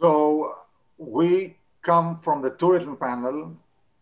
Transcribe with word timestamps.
So 0.00 0.56
we 0.96 1.58
come 1.82 2.16
from 2.16 2.40
the 2.40 2.50
tourism 2.52 2.96
panel, 2.96 3.54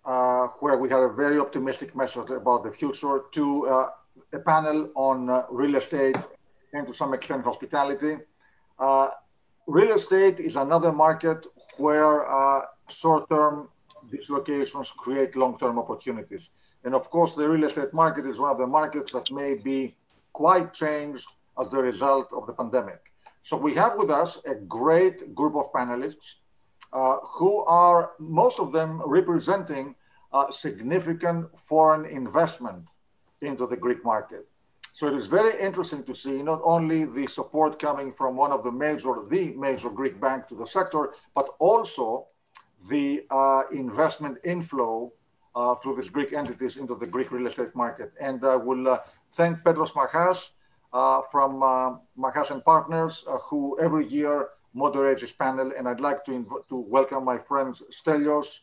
uh, 0.04 0.46
where 0.60 0.78
we 0.78 0.89
had 0.89 1.00
a 1.00 1.08
very 1.08 1.41
optimistic 1.41 1.96
message 1.96 2.30
about 2.30 2.62
the 2.62 2.71
future, 2.71 3.25
to 3.32 3.67
uh, 3.67 3.91
a 4.32 4.39
panel 4.39 4.91
on 4.94 5.28
uh, 5.28 5.42
real 5.50 5.75
estate 5.75 6.16
and 6.73 6.87
to 6.87 6.94
some 6.94 7.14
extent 7.14 7.42
hospitality. 7.44 8.19
Uh, 8.79 9.09
real 9.66 9.93
estate 9.93 10.39
is 10.39 10.55
another 10.55 10.93
market 10.93 11.45
where 11.79 12.30
uh, 12.30 12.62
short-term 12.89 13.69
dislocations 14.12 14.93
create 14.93 15.35
long-term 15.35 15.80
opportunities. 15.80 16.51
And 16.85 16.95
of 16.95 17.11
course, 17.11 17.35
the 17.35 17.49
real 17.49 17.65
estate 17.65 17.93
market 17.93 18.25
is 18.25 18.39
one 18.39 18.53
of 18.53 18.59
the 18.59 18.69
markets 18.69 19.12
that 19.12 19.33
may 19.33 19.57
be 19.65 19.96
quite 20.33 20.73
changed 20.73 21.27
as 21.61 21.71
the 21.71 21.83
result 21.83 22.29
of 22.33 22.46
the 22.46 22.53
pandemic. 22.53 23.07
So 23.49 23.57
we 23.57 23.73
have 23.77 23.96
with 23.96 24.11
us 24.11 24.39
a 24.45 24.54
great 24.54 25.35
group 25.35 25.54
of 25.57 25.72
panelists 25.72 26.35
uh, 26.93 27.17
who 27.36 27.64
are, 27.64 28.13
most 28.18 28.61
of 28.61 28.72
them 28.72 29.00
representing 29.07 29.95
uh, 30.35 30.50
significant 30.50 31.58
foreign 31.58 32.05
investment 32.05 32.84
into 33.41 33.66
the 33.66 33.74
Greek 33.74 34.05
market. 34.05 34.46
So 34.92 35.06
it 35.06 35.14
is 35.14 35.28
very 35.28 35.58
interesting 35.58 36.05
to 36.05 36.14
see 36.14 36.42
not 36.42 36.60
only 36.62 37.06
the 37.06 37.27
support 37.27 37.78
coming 37.78 38.12
from 38.12 38.36
one 38.36 38.52
of 38.52 38.64
the 38.64 38.70
major, 38.70 39.14
the 39.30 39.55
major 39.56 39.88
Greek 39.88 40.20
bank 40.20 40.46
to 40.48 40.55
the 40.55 40.66
sector, 40.66 41.14
but 41.34 41.48
also 41.58 42.27
the 42.91 43.24
uh, 43.30 43.62
investment 43.72 44.36
inflow 44.44 45.10
uh, 45.55 45.74
through 45.77 45.96
these 45.96 46.10
Greek 46.10 46.34
entities 46.34 46.77
into 46.77 46.94
the 46.94 47.06
Greek 47.06 47.33
real 47.33 47.46
estate 47.46 47.74
market. 47.74 48.12
And 48.20 48.44
I 48.44 48.56
will 48.56 48.86
uh, 48.86 48.98
thank 49.33 49.64
Petros 49.64 49.94
Machas 49.94 50.50
from 51.30 51.62
uh, 51.62 51.97
Machas 52.16 52.51
Partners, 52.65 53.24
uh, 53.28 53.38
who 53.38 53.78
every 53.80 54.06
year 54.06 54.51
moderates 54.74 55.20
this 55.20 55.33
panel. 55.33 55.73
And 55.77 55.88
I'd 55.88 56.01
like 56.01 56.25
to, 56.27 56.64
to 56.69 56.77
welcome 56.77 57.25
my 57.25 57.39
friends 57.39 57.83
Stelios, 57.91 58.61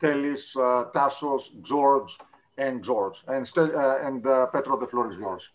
Telis, 0.00 0.54
Tassos, 0.92 1.50
George, 1.62 2.18
and 2.56 2.82
George. 2.82 3.22
And, 3.28 3.46
and 3.56 4.22
Petro, 4.52 4.76
the 4.78 4.86
floor 4.86 5.10
is 5.10 5.18
yours. 5.18 5.50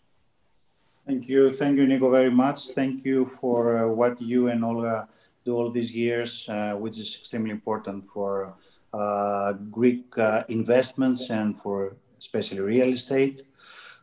Thank 1.06 1.28
you. 1.28 1.52
Thank 1.52 1.76
you, 1.76 1.86
Nico, 1.86 2.10
very 2.10 2.30
much. 2.30 2.68
Thank 2.68 3.04
you 3.04 3.26
for 3.26 3.76
uh, 3.76 3.88
what 3.88 4.20
you 4.22 4.48
and 4.48 4.64
Olga 4.64 5.06
do 5.44 5.54
all 5.54 5.70
these 5.70 5.92
years, 5.92 6.48
uh, 6.48 6.72
which 6.72 6.98
is 6.98 7.18
extremely 7.20 7.50
important 7.50 8.06
for 8.06 8.54
uh, 8.94 9.52
Greek 9.70 10.16
uh, 10.16 10.44
investments 10.48 11.28
and 11.28 11.60
for 11.60 11.96
especially 12.18 12.60
real 12.60 12.88
estate. 12.88 13.42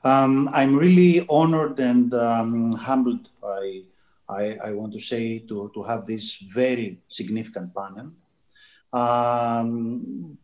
Um, 0.04 0.50
I'm 0.52 0.76
really 0.76 1.26
honored 1.30 1.80
and 1.80 2.12
um, 2.16 2.74
humbled 2.74 3.30
by, 3.40 3.82
I, 4.28 4.58
I, 4.64 4.72
want 4.72 4.94
to 4.94 5.00
say, 5.00 5.40
to, 5.48 5.72
to 5.76 5.84
have 5.84 6.08
this 6.08 6.38
very 6.52 7.00
significant 7.08 7.72
panel. 7.76 8.12
Um, 8.92 10.38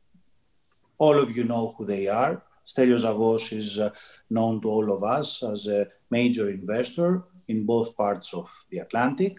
all 1.00 1.18
of 1.18 1.36
you 1.36 1.44
know 1.44 1.74
who 1.78 1.86
they 1.86 2.08
are. 2.08 2.44
Stelios 2.68 3.04
Zavvos 3.04 3.58
is 3.58 3.80
uh, 3.80 3.90
known 4.30 4.62
to 4.62 4.70
all 4.70 4.92
of 4.92 5.04
us 5.04 5.42
as 5.42 5.68
a 5.68 5.88
major 6.12 6.50
investor 6.50 7.24
in 7.48 7.66
both 7.66 7.96
parts 7.96 8.34
of 8.34 8.50
the 8.70 8.80
Atlantic. 8.80 9.38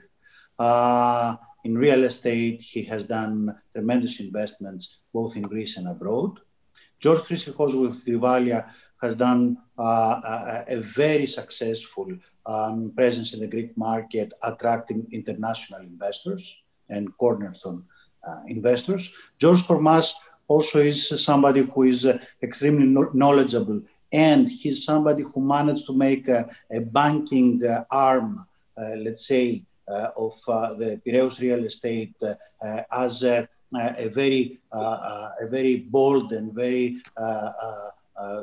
Uh, 0.59 1.37
in 1.65 1.77
real 1.77 2.05
estate, 2.05 2.61
he 2.61 2.83
has 2.85 3.05
done 3.05 3.55
tremendous 3.73 4.19
investments 4.19 4.99
both 5.13 5.37
in 5.37 5.43
Greece 5.43 5.77
and 5.77 5.89
abroad. 5.89 6.41
George 6.99 7.21
Chrysikos 7.21 7.81
with 7.81 8.05
Grivalia 8.05 8.71
has 9.01 9.15
done 9.15 9.59
uh, 9.79 10.65
a, 10.67 10.81
very 10.81 11.27
successful 11.27 12.09
um, 12.47 12.93
presence 12.97 13.33
in 13.33 13.41
the 13.41 13.47
Greek 13.47 13.77
market, 13.77 14.33
attracting 14.43 15.07
international 15.13 15.81
investors 15.81 16.57
and 16.89 17.17
cornerstone 17.19 17.85
uh, 18.27 18.41
investors. 18.49 19.13
George 19.39 19.63
Kormas 19.63 20.13
also 20.49 20.81
is 20.81 21.09
somebody 21.23 21.63
who 21.63 21.85
is 21.85 22.07
uh, 22.07 22.19
extremely 22.43 22.87
knowledgeable 23.15 23.81
and 24.13 24.49
he's 24.49 24.85
somebody 24.85 25.23
who 25.23 25.41
managed 25.41 25.87
to 25.87 25.93
make 25.93 26.27
a, 26.29 26.49
a 26.73 26.81
banking 26.93 27.65
uh, 27.65 27.85
arm, 27.91 28.47
uh, 28.77 28.97
let's 28.97 29.27
say, 29.27 29.63
uh, 29.87 30.09
of 30.17 30.35
the 30.79 31.01
Piraeus 31.07 31.41
real 31.41 31.65
estate 31.65 32.15
as 32.93 33.23
a, 33.23 33.49
a 33.75 34.09
very, 34.09 34.59
a 34.73 35.47
very 35.49 35.77
bold 35.77 36.33
and 36.33 36.53
very 36.53 37.01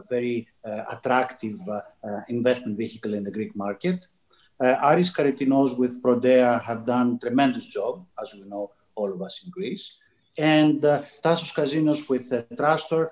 very 0.09 0.47
uh, 0.66 0.84
attractive 0.91 1.59
uh, 1.69 1.81
uh, 2.08 2.22
investment 2.30 2.78
vehicle 2.78 3.13
in 3.13 3.24
the 3.24 3.31
Greek 3.31 3.56
market. 3.56 4.08
Uh, 4.59 4.75
Aris 4.84 5.12
Karitinos 5.12 5.78
with 5.78 6.02
Prodea 6.02 6.62
have 6.63 6.86
done 6.86 7.19
tremendous 7.19 7.66
job, 7.66 8.06
as 8.22 8.34
we 8.34 8.41
know, 8.47 8.72
all 8.96 9.12
of 9.12 9.22
us 9.22 9.41
in 9.44 9.52
Greece. 9.52 9.94
And 10.38 10.84
uh, 10.84 11.03
Tassos 11.24 11.53
Kazinos 11.53 12.08
with 12.09 12.30
Trastor 12.58 13.12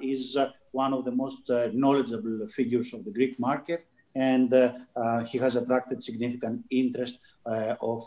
is 0.00 0.36
one 0.72 0.92
of 0.92 1.04
the 1.04 1.10
most 1.10 1.42
knowledgeable 1.48 2.48
figures 2.48 2.92
of 2.92 3.04
the 3.04 3.12
Greek 3.12 3.38
market 3.38 3.86
and 4.14 4.52
uh, 4.54 4.72
uh, 4.96 5.24
he 5.24 5.38
has 5.38 5.56
attracted 5.56 6.02
significant 6.02 6.64
interest 6.70 7.18
uh, 7.46 7.74
of 7.80 8.04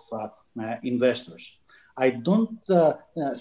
investors. 0.83 1.57
I 1.97 2.11
don't 2.11 2.59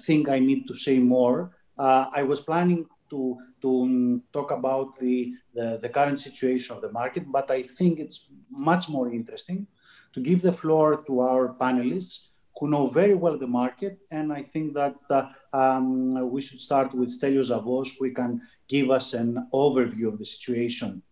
think 0.05 0.29
I 0.29 0.39
need 0.39 0.67
to 0.69 0.75
say 0.75 0.99
more. 0.99 1.53
I 1.79 2.23
was 2.23 2.41
planning 2.41 2.87
to, 3.11 3.37
to 3.63 3.83
um, 3.83 4.23
talk 4.33 4.51
about 4.51 4.99
the, 4.99 5.35
the, 5.55 5.79
the, 5.81 5.89
current 5.89 6.19
situation 6.19 6.75
of 6.77 6.83
the 6.83 6.93
market, 6.93 7.25
but 7.31 7.51
I 7.51 7.63
think 7.63 7.99
it's 7.99 8.27
much 8.51 8.89
more 8.89 9.13
interesting 9.13 9.67
to 10.13 10.21
give 10.21 10.43
the 10.43 10.53
floor 10.53 11.05
to 11.07 11.21
our 11.21 11.55
panelists 11.55 12.27
who 12.59 12.69
know 12.69 12.87
very 12.87 13.15
well 13.15 13.37
the 13.39 13.47
market. 13.47 13.99
And 14.11 14.33
I 14.33 14.43
think 14.43 14.75
that 14.75 14.97
uh, 15.11 15.29
um, 15.53 16.31
we 16.31 16.41
should 16.41 16.61
start 16.61 16.95
with 16.95 17.11
Stelios 17.11 17.51
Zavvos, 17.51 17.91
who 17.99 18.11
can 18.13 18.41
give 18.69 18.91
us 18.91 19.13
an 19.13 19.47
overview 19.53 20.09
of 20.09 20.19
the 20.19 20.25
situation, 20.25 21.03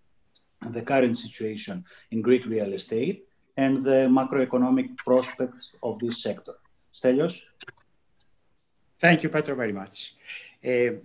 the 0.70 0.82
current 0.82 1.18
situation 1.18 1.84
in 2.10 2.22
Greek 2.22 2.46
real 2.46 2.72
estate 2.72 3.26
and 3.56 3.84
the 3.84 4.08
macroeconomic 4.08 4.96
prospects 4.96 5.76
of 5.82 5.98
this 6.00 6.22
sector. 6.22 6.54
Stelios? 6.92 7.42
Thank 8.98 9.22
you, 9.22 9.28
Petro, 9.28 9.54
very 9.54 9.72
much. 9.72 10.14
Uh, 10.64 10.96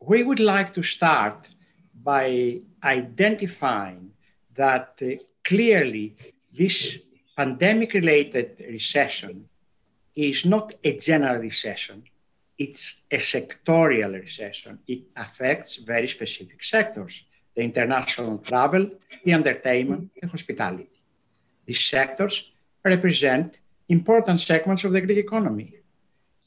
we 0.00 0.22
would 0.22 0.40
like 0.40 0.72
to 0.74 0.82
start 0.82 1.48
by 2.02 2.60
identifying 2.82 4.12
that 4.54 4.98
uh, 5.02 5.14
clearly 5.44 6.16
this 6.56 6.98
pandemic 7.36 7.94
related 7.94 8.64
recession 8.68 9.48
is 10.14 10.44
not 10.44 10.74
a 10.82 10.96
general 10.96 11.40
recession, 11.40 12.02
it's 12.58 13.02
a 13.10 13.16
sectorial 13.16 14.20
recession. 14.20 14.78
It 14.86 15.04
affects 15.16 15.76
very 15.76 16.08
specific 16.08 16.62
sectors 16.62 17.24
the 17.56 17.62
international 17.62 18.38
travel, 18.38 18.88
the 19.24 19.32
entertainment, 19.32 20.10
and 20.22 20.30
hospitality. 20.30 21.02
These 21.66 21.84
sectors 21.84 22.52
represent 22.84 23.58
important 23.88 24.38
segments 24.40 24.84
of 24.84 24.92
the 24.92 25.00
Greek 25.00 25.18
economy. 25.18 25.74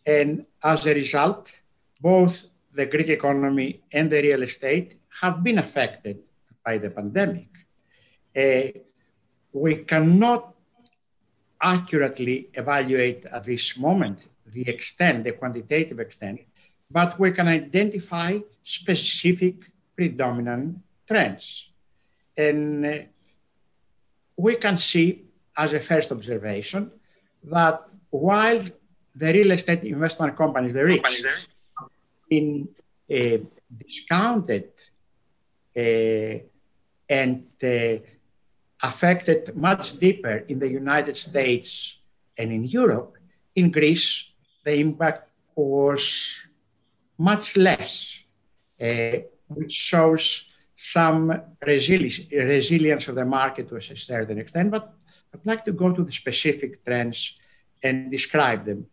And 0.05 0.45
as 0.63 0.85
a 0.85 0.93
result, 0.93 1.51
both 1.99 2.47
the 2.73 2.85
Greek 2.85 3.09
economy 3.09 3.81
and 3.91 4.11
the 4.11 4.21
real 4.21 4.43
estate 4.43 4.95
have 5.21 5.43
been 5.43 5.59
affected 5.59 6.19
by 6.65 6.77
the 6.77 6.89
pandemic. 6.89 7.49
Uh, 8.35 8.79
we 9.51 9.75
cannot 9.77 10.55
accurately 11.61 12.49
evaluate 12.53 13.25
at 13.25 13.43
this 13.45 13.77
moment 13.77 14.27
the 14.47 14.67
extent, 14.67 15.23
the 15.23 15.31
quantitative 15.33 15.99
extent, 15.99 16.41
but 16.89 17.19
we 17.19 17.31
can 17.31 17.47
identify 17.47 18.37
specific 18.63 19.55
predominant 19.95 20.79
trends. 21.07 21.71
And 22.35 22.85
uh, 22.85 22.97
we 24.35 24.55
can 24.55 24.77
see, 24.77 25.25
as 25.55 25.73
a 25.73 25.79
first 25.79 26.11
observation, 26.11 26.91
that 27.43 27.81
while 28.09 28.61
the 29.15 29.33
real 29.33 29.51
estate 29.51 29.83
investment 29.83 30.35
companies, 30.35 30.73
the 30.73 30.79
REITs, 30.79 31.47
been 32.33 32.49
uh, 33.17 33.37
discounted 33.83 34.69
uh, 35.83 36.35
and 37.21 37.45
uh, 37.63 37.97
affected 38.89 39.55
much 39.55 39.85
deeper 40.05 40.35
in 40.51 40.57
the 40.59 40.71
United 40.83 41.15
States 41.17 41.67
and 42.37 42.51
in 42.51 42.63
Europe, 42.79 43.13
in 43.55 43.71
Greece, 43.71 44.09
the 44.65 44.73
impact 44.85 45.23
was 45.55 46.03
much 47.17 47.45
less, 47.67 47.93
uh, 48.81 49.17
which 49.47 49.71
shows 49.91 50.23
some 50.75 51.23
resili- 51.73 52.31
resilience 52.31 53.07
of 53.09 53.15
the 53.15 53.25
market 53.39 53.69
to 53.69 53.75
a 53.75 53.81
certain 53.81 54.37
extent. 54.39 54.71
But 54.71 54.85
I'd 55.33 55.45
like 55.45 55.63
to 55.65 55.73
go 55.73 55.87
to 55.93 56.03
the 56.03 56.11
specific 56.11 56.83
trends 56.83 57.19
and 57.85 58.11
describe 58.11 58.65
them 58.65 58.87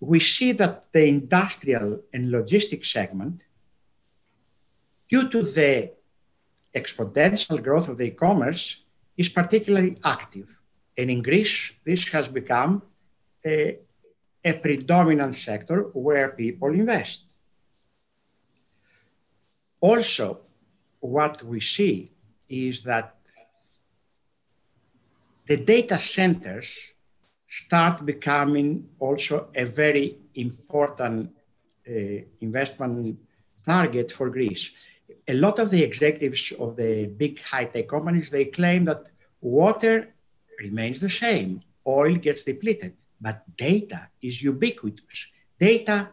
we 0.00 0.20
see 0.20 0.52
that 0.52 0.86
the 0.92 1.06
industrial 1.06 2.00
and 2.12 2.30
logistics 2.30 2.90
segment, 2.90 3.42
due 5.08 5.28
to 5.28 5.42
the 5.42 5.92
exponential 6.74 7.62
growth 7.62 7.88
of 7.88 7.98
the 7.98 8.04
e-commerce, 8.04 8.84
is 9.16 9.28
particularly 9.28 9.96
active. 10.04 10.48
And 10.96 11.10
in 11.10 11.22
Greece, 11.22 11.72
this 11.84 12.08
has 12.08 12.28
become 12.28 12.82
a, 13.44 13.78
a 14.44 14.52
predominant 14.54 15.36
sector 15.36 15.82
where 15.92 16.30
people 16.30 16.68
invest. 16.74 17.26
Also, 19.80 20.40
what 21.00 21.42
we 21.42 21.60
see 21.60 22.10
is 22.48 22.82
that 22.82 23.16
the 25.46 25.56
data 25.58 25.98
centers 25.98 26.93
start 27.62 28.04
becoming 28.04 28.68
also 28.98 29.48
a 29.54 29.64
very 29.64 30.18
important 30.34 31.30
uh, 31.88 31.92
investment 32.40 33.16
target 33.64 34.10
for 34.10 34.28
Greece. 34.28 34.72
A 35.28 35.34
lot 35.34 35.60
of 35.60 35.70
the 35.70 35.82
executives 35.82 36.52
of 36.58 36.74
the 36.76 37.06
big 37.06 37.40
high-tech 37.40 37.86
companies, 37.88 38.30
they 38.30 38.46
claim 38.46 38.84
that 38.86 39.06
water 39.40 40.14
remains 40.58 41.00
the 41.00 41.08
same, 41.08 41.62
oil 41.86 42.16
gets 42.16 42.42
depleted, 42.44 42.94
but 43.20 43.44
data 43.56 44.08
is 44.20 44.42
ubiquitous. 44.42 45.30
Data 45.58 46.08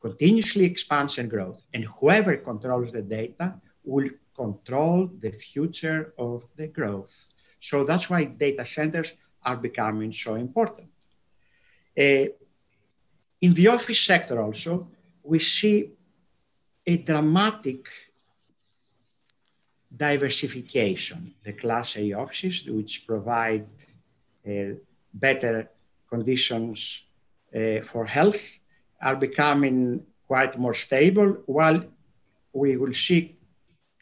continuously 0.00 0.64
expands 0.64 1.18
and 1.18 1.28
grows, 1.28 1.62
and 1.74 1.84
whoever 1.84 2.38
controls 2.38 2.92
the 2.92 3.02
data 3.02 3.46
will 3.84 4.08
control 4.34 5.10
the 5.20 5.32
future 5.32 6.14
of 6.16 6.48
the 6.56 6.68
growth. 6.68 7.26
So 7.60 7.84
that's 7.84 8.08
why 8.08 8.24
data 8.24 8.64
centers 8.64 9.12
are 9.46 9.56
becoming 9.56 10.12
so 10.12 10.34
important. 10.34 10.88
Uh, 11.98 12.26
in 13.40 13.54
the 13.54 13.68
office 13.68 14.00
sector 14.00 14.42
also, 14.42 14.88
we 15.22 15.38
see 15.38 15.90
a 16.86 16.96
dramatic 16.96 17.88
diversification. 19.96 21.34
The 21.44 21.52
Class 21.52 21.96
A 21.96 22.12
offices, 22.12 22.68
which 22.68 23.06
provide 23.06 23.66
uh, 24.46 24.74
better 25.14 25.70
conditions 26.10 27.04
uh, 27.54 27.80
for 27.82 28.04
health, 28.06 28.58
are 29.00 29.16
becoming 29.16 30.04
quite 30.26 30.58
more 30.58 30.74
stable, 30.74 31.42
while 31.46 31.84
we 32.52 32.76
will 32.76 32.92
see 32.92 33.36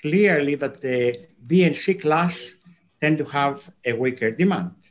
clearly 0.00 0.54
that 0.54 0.80
the 0.80 1.26
B 1.46 1.64
and 1.64 1.76
C 1.76 1.94
class 1.94 2.56
tend 3.00 3.18
to 3.18 3.24
have 3.24 3.70
a 3.84 3.92
weaker 3.92 4.30
demand. 4.30 4.83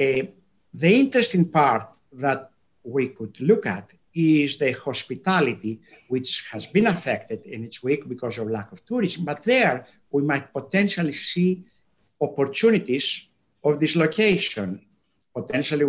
The 0.00 0.92
interesting 1.04 1.50
part 1.50 1.94
that 2.12 2.50
we 2.82 3.08
could 3.08 3.38
look 3.40 3.66
at 3.66 3.90
is 4.14 4.56
the 4.56 4.72
hospitality, 4.72 5.80
which 6.08 6.46
has 6.52 6.66
been 6.66 6.86
affected 6.86 7.44
in 7.44 7.64
its 7.64 7.82
week 7.82 8.08
because 8.08 8.38
of 8.38 8.48
lack 8.48 8.72
of 8.72 8.84
tourism. 8.86 9.24
But 9.26 9.42
there, 9.42 9.86
we 10.10 10.22
might 10.22 10.52
potentially 10.52 11.12
see 11.12 11.64
opportunities 12.20 13.28
of 13.62 13.78
dislocation. 13.78 14.80
Potentially, 15.34 15.84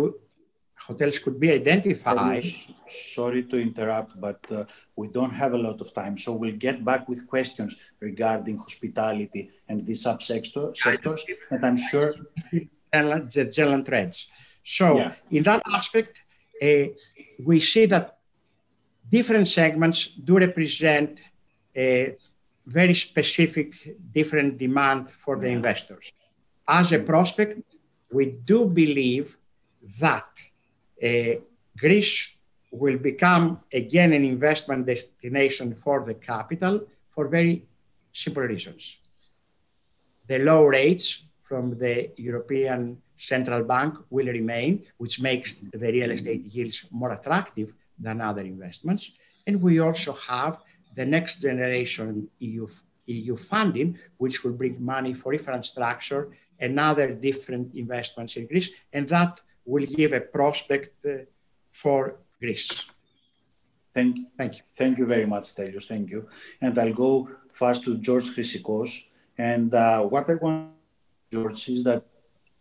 hotels 0.78 1.18
could 1.18 1.40
be 1.40 1.50
identified. 1.50 2.42
Sorry 2.86 3.44
to 3.44 3.56
interrupt, 3.56 4.20
but 4.20 4.40
uh, 4.50 4.64
we 4.94 5.08
don't 5.08 5.34
have 5.42 5.54
a 5.54 5.58
lot 5.58 5.80
of 5.80 5.94
time. 5.94 6.18
So 6.18 6.32
we'll 6.32 6.56
get 6.68 6.84
back 6.84 7.08
with 7.08 7.26
questions 7.26 7.76
regarding 7.98 8.58
hospitality 8.58 9.50
and 9.68 9.86
the 9.86 9.94
subsectors, 9.94 10.76
sectors, 10.76 11.24
and 11.50 11.64
I'm 11.64 11.76
sure 11.76 12.14
the 12.92 13.48
general 13.50 13.82
trends. 13.82 14.28
So 14.62 14.96
yeah. 14.96 15.12
in 15.30 15.42
that 15.44 15.62
aspect, 15.72 16.22
uh, 16.62 16.86
we 17.44 17.60
see 17.60 17.86
that 17.86 18.18
different 19.10 19.48
segments 19.48 20.06
do 20.06 20.38
represent 20.38 21.20
a 21.76 22.16
very 22.66 22.94
specific 22.94 23.74
different 24.12 24.58
demand 24.58 25.10
for 25.10 25.38
the 25.38 25.48
investors. 25.48 26.12
As 26.68 26.92
a 26.92 27.00
prospect, 27.00 27.60
we 28.12 28.26
do 28.26 28.66
believe 28.66 29.36
that 30.00 30.28
uh, 31.02 31.40
Greece 31.76 32.36
will 32.70 32.98
become 32.98 33.60
again 33.72 34.12
an 34.12 34.24
investment 34.24 34.86
destination 34.86 35.74
for 35.74 36.04
the 36.04 36.14
capital 36.14 36.86
for 37.10 37.26
very 37.26 37.66
simple 38.12 38.44
reasons. 38.44 38.98
The 40.28 40.38
low 40.38 40.64
rates 40.64 41.24
from 41.52 41.76
the 41.84 41.94
European 42.16 42.80
Central 43.32 43.62
Bank 43.62 43.92
will 44.08 44.30
remain, 44.40 44.70
which 44.96 45.20
makes 45.20 45.48
the 45.82 45.92
real 45.96 46.10
estate 46.10 46.44
yields 46.54 46.78
more 46.90 47.12
attractive 47.12 47.68
than 48.04 48.22
other 48.22 48.44
investments. 48.54 49.02
And 49.46 49.60
we 49.60 49.74
also 49.86 50.12
have 50.32 50.54
the 50.98 51.04
next 51.04 51.42
generation 51.42 52.30
EU, 52.38 52.66
EU 53.06 53.36
funding, 53.36 53.98
which 54.16 54.36
will 54.42 54.56
bring 54.62 54.82
money 54.94 55.12
for 55.12 55.34
infrastructure 55.34 56.22
and 56.58 56.80
other 56.80 57.08
different 57.28 57.74
investments 57.74 58.32
in 58.38 58.46
Greece. 58.46 58.70
And 58.94 59.06
that 59.10 59.32
will 59.72 59.84
give 59.84 60.14
a 60.14 60.22
prospect 60.38 60.94
uh, 61.04 61.12
for 61.70 62.16
Greece. 62.40 62.86
Thank, 63.94 64.12
thank 64.38 64.52
you. 64.56 64.64
Thank 64.80 64.94
you 65.00 65.06
very 65.14 65.26
much, 65.26 65.44
Stelios. 65.52 65.86
Thank 65.86 66.12
you. 66.12 66.20
And 66.62 66.78
I'll 66.78 66.94
go 67.06 67.28
first 67.52 67.84
to 67.84 67.98
George 67.98 68.28
Chrysikos. 68.34 68.90
And 69.36 69.74
uh, 69.74 70.00
what 70.12 70.30
I 70.30 70.34
want, 70.34 70.81
George, 71.32 71.68
is 71.70 71.82
that 71.84 72.04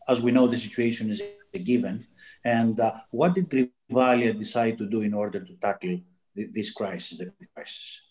as 0.08 0.22
we 0.22 0.32
know, 0.32 0.48
the 0.48 0.58
situation 0.58 1.12
is 1.12 1.22
a 1.54 1.60
given. 1.60 2.08
And 2.44 2.80
uh, 2.80 2.94
what 3.12 3.36
did 3.36 3.50
Grivalia 3.50 4.38
decide 4.38 4.78
to 4.80 4.86
do 4.86 5.02
in 5.02 5.14
order 5.14 5.40
to 5.40 5.54
tackle 5.56 6.00
th- 6.36 6.50
this 6.52 6.72
crisis, 6.72 7.18
the 7.18 7.32
crisis? 7.54 8.02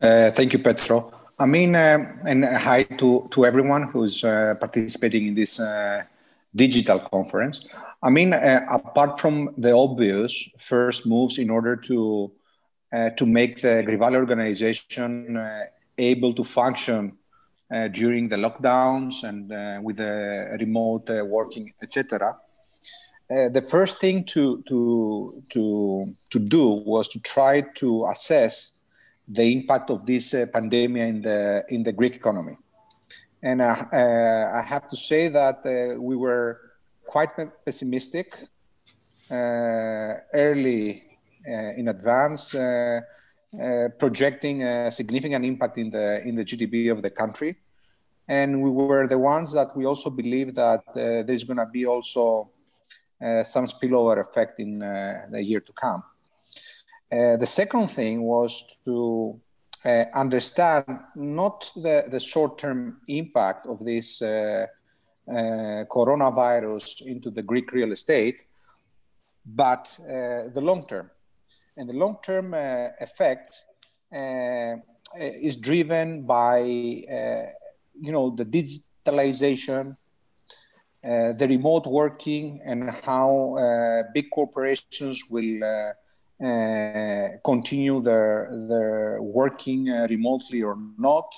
Uh, 0.00 0.30
thank 0.30 0.52
you, 0.52 0.60
Petro. 0.60 1.12
I 1.38 1.46
mean, 1.46 1.74
uh, 1.74 1.98
and 2.24 2.44
hi 2.44 2.84
to, 2.84 3.28
to 3.30 3.44
everyone 3.44 3.84
who's 3.84 4.24
uh, 4.24 4.54
participating 4.58 5.26
in 5.28 5.34
this 5.34 5.58
uh, 5.60 6.02
digital 6.54 7.00
conference. 7.00 7.66
I 8.02 8.10
mean, 8.10 8.32
uh, 8.32 8.60
apart 8.70 9.20
from 9.20 9.54
the 9.58 9.72
obvious 9.72 10.48
first 10.58 11.06
moves 11.06 11.38
in 11.38 11.50
order 11.50 11.76
to 11.76 12.32
to 13.16 13.24
make 13.24 13.60
the 13.60 13.84
Grivalia 13.86 14.16
organization 14.16 15.38
able 15.96 16.34
to 16.34 16.42
function 16.42 17.12
uh, 17.12 17.19
Uh, 17.72 17.86
during 17.86 18.28
the 18.28 18.34
lockdowns 18.34 19.22
and 19.22 19.52
uh, 19.52 19.78
with 19.80 19.98
the 19.98 20.56
remote 20.58 21.08
uh, 21.08 21.24
working, 21.24 21.72
etc. 21.80 22.36
Uh, 23.30 23.48
the 23.48 23.62
first 23.62 24.00
thing 24.00 24.24
to, 24.24 24.60
to, 24.66 25.40
to, 25.48 26.12
to 26.30 26.38
do 26.40 26.66
was 26.84 27.06
to 27.06 27.20
try 27.20 27.60
to 27.60 28.08
assess 28.08 28.72
the 29.28 29.44
impact 29.52 29.88
of 29.88 30.04
this 30.04 30.34
uh, 30.34 30.46
pandemic 30.52 31.00
in 31.00 31.22
the, 31.22 31.64
in 31.68 31.84
the 31.84 31.92
Greek 31.92 32.16
economy. 32.16 32.56
And 33.40 33.62
I 33.62 34.64
have 34.66 34.88
to 34.88 34.96
say 34.96 35.28
that 35.28 35.62
we 35.96 36.16
were 36.16 36.72
quite 37.06 37.30
pessimistic 37.64 38.36
early 39.30 41.04
in 41.46 41.86
advance. 41.86 42.52
Uh, 42.52 43.02
projecting 43.98 44.62
a 44.62 44.90
significant 44.90 45.44
impact 45.44 45.76
in 45.78 45.90
the 45.90 46.22
in 46.22 46.36
the 46.36 46.44
GDP 46.44 46.92
of 46.92 47.02
the 47.02 47.10
country, 47.10 47.56
and 48.28 48.62
we 48.62 48.70
were 48.70 49.08
the 49.08 49.18
ones 49.18 49.52
that 49.52 49.76
we 49.76 49.84
also 49.86 50.08
believe 50.08 50.54
that 50.54 50.84
uh, 50.90 51.22
there's 51.24 51.42
going 51.44 51.56
to 51.56 51.66
be 51.66 51.84
also 51.84 52.50
uh, 53.20 53.42
some 53.42 53.66
spillover 53.66 54.18
effect 54.18 54.60
in 54.60 54.82
uh, 54.82 55.26
the 55.30 55.42
year 55.42 55.60
to 55.60 55.72
come. 55.72 56.02
Uh, 57.12 57.36
the 57.36 57.46
second 57.46 57.88
thing 57.88 58.22
was 58.22 58.78
to 58.84 59.38
understand 60.14 60.84
not 61.14 61.70
the, 61.74 62.06
the 62.08 62.20
short-term 62.20 62.98
impact 63.08 63.66
of 63.66 63.84
this 63.84 64.20
coronavirus 65.90 67.02
into 67.06 67.30
the 67.30 67.42
Greek 67.42 67.72
real 67.72 67.92
estate, 67.92 68.42
but 69.44 69.98
the 70.06 70.60
long 70.60 70.86
term 70.86 71.10
and 71.80 71.88
the 71.88 71.96
long-term 71.96 72.52
uh, 72.52 72.88
effect 73.00 73.64
uh, 74.14 74.76
is 75.18 75.56
driven 75.56 76.22
by 76.26 76.58
uh, 76.60 77.46
you 77.98 78.12
know 78.12 78.30
the 78.36 78.44
digitalization 78.44 79.96
uh, 81.02 81.32
the 81.32 81.48
remote 81.48 81.86
working 81.86 82.60
and 82.66 82.90
how 82.90 83.56
uh, 83.56 84.02
big 84.12 84.26
corporations 84.30 85.24
will 85.30 85.64
uh, 85.64 87.28
continue 87.42 88.00
their 88.02 88.50
their 88.68 89.22
working 89.22 89.86
remotely 89.86 90.62
or 90.62 90.76
not. 90.98 91.32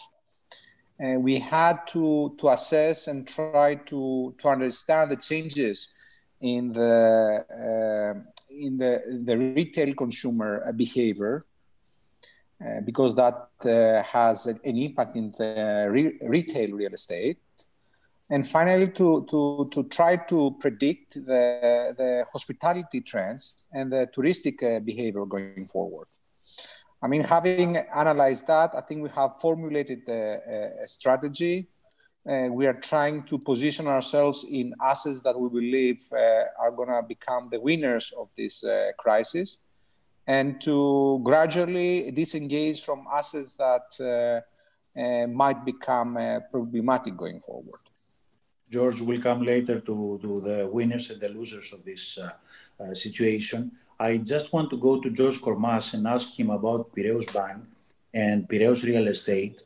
And 0.98 1.22
we 1.22 1.38
had 1.38 1.86
to 1.92 2.34
to 2.38 2.48
assess 2.48 3.06
and 3.06 3.28
try 3.28 3.76
to 3.90 4.34
to 4.38 4.48
understand 4.48 5.12
the 5.12 5.16
changes 5.16 5.88
in 6.40 6.72
the 6.72 8.24
in 8.60 8.78
the, 8.78 9.22
the 9.24 9.36
retail 9.36 9.94
consumer 9.94 10.72
behavior 10.72 11.44
uh, 12.60 12.80
because 12.84 13.14
that 13.14 13.48
uh, 13.64 14.02
has 14.02 14.46
an 14.46 14.60
impact 14.64 15.16
in 15.16 15.34
the 15.38 15.88
re- 15.90 16.18
retail 16.22 16.72
real 16.72 16.94
estate. 16.94 17.38
And 18.30 18.48
finally, 18.48 18.88
to, 18.88 19.26
to, 19.30 19.68
to 19.72 19.82
try 19.88 20.16
to 20.16 20.56
predict 20.58 21.14
the, 21.14 21.94
the 21.96 22.24
hospitality 22.32 23.00
trends 23.00 23.66
and 23.72 23.92
the 23.92 24.08
touristic 24.16 24.62
uh, 24.62 24.80
behavior 24.80 25.26
going 25.26 25.68
forward. 25.70 26.06
I 27.02 27.08
mean, 27.08 27.22
having 27.22 27.76
analyzed 27.76 28.46
that, 28.46 28.70
I 28.74 28.80
think 28.80 29.02
we 29.02 29.08
have 29.10 29.40
formulated 29.40 30.08
a, 30.08 30.84
a 30.84 30.88
strategy 30.88 31.68
uh, 32.28 32.48
we 32.50 32.66
are 32.66 32.74
trying 32.74 33.24
to 33.24 33.38
position 33.38 33.86
ourselves 33.86 34.44
in 34.48 34.74
assets 34.80 35.20
that 35.20 35.38
we 35.38 35.48
believe 35.48 36.00
uh, 36.12 36.44
are 36.60 36.70
going 36.70 36.88
to 36.88 37.02
become 37.06 37.48
the 37.50 37.60
winners 37.60 38.12
of 38.16 38.28
this 38.36 38.62
uh, 38.64 38.92
crisis 38.98 39.58
and 40.26 40.60
to 40.60 41.20
gradually 41.24 42.10
disengage 42.12 42.84
from 42.84 43.06
assets 43.12 43.56
that 43.56 43.86
uh, 44.00 45.00
uh, 45.00 45.26
might 45.26 45.64
become 45.64 46.16
uh, 46.16 46.38
problematic 46.50 47.16
going 47.16 47.40
forward. 47.40 47.80
George 48.70 49.00
will 49.00 49.20
come 49.20 49.42
later 49.42 49.80
to, 49.80 50.18
to 50.22 50.40
the 50.40 50.68
winners 50.72 51.10
and 51.10 51.20
the 51.20 51.28
losers 51.28 51.72
of 51.72 51.84
this 51.84 52.18
situation. 52.94 53.70
I 54.00 54.16
just 54.16 54.52
want 54.52 54.70
to 54.70 54.78
go 54.78 54.98
to 54.98 55.10
George 55.10 55.40
Kormas 55.42 55.92
and 55.92 56.06
ask 56.06 56.32
him 56.38 56.48
about 56.48 56.90
Piraeus 56.94 57.26
Bank 57.26 57.64
and 58.14 58.48
Piraeus 58.48 58.82
Real 58.82 59.08
Estate 59.08 59.62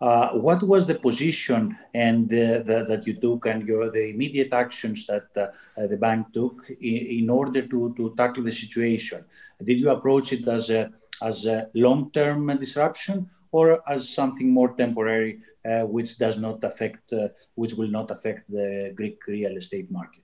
uh, 0.00 0.30
what 0.30 0.62
was 0.62 0.86
the 0.86 0.94
position 0.94 1.76
and 1.92 2.28
the, 2.28 2.62
the, 2.64 2.84
that 2.88 3.06
you 3.06 3.14
took 3.14 3.44
and 3.46 3.68
your 3.68 3.90
the 3.90 4.10
immediate 4.10 4.52
actions 4.52 5.06
that 5.06 5.26
uh, 5.36 5.86
the 5.86 5.96
bank 5.96 6.32
took 6.32 6.70
in, 6.70 7.20
in, 7.24 7.30
order 7.30 7.62
to, 7.66 7.92
to 7.96 8.14
tackle 8.16 8.42
the 8.42 8.52
situation? 8.52 9.22
Did 9.62 9.78
you 9.78 9.90
approach 9.90 10.32
it 10.32 10.48
as 10.48 10.70
a 10.70 10.90
as 11.22 11.44
a 11.44 11.68
long-term 11.74 12.46
disruption 12.58 13.28
or 13.52 13.82
as 13.86 14.08
something 14.08 14.50
more 14.50 14.72
temporary, 14.74 15.40
uh, 15.66 15.82
which 15.82 16.16
does 16.16 16.38
not 16.38 16.64
affect, 16.64 17.12
uh, 17.12 17.28
which 17.54 17.74
will 17.74 17.88
not 17.88 18.10
affect 18.10 18.50
the 18.50 18.92
Greek 18.96 19.18
real 19.26 19.54
estate 19.58 19.90
market? 19.90 20.22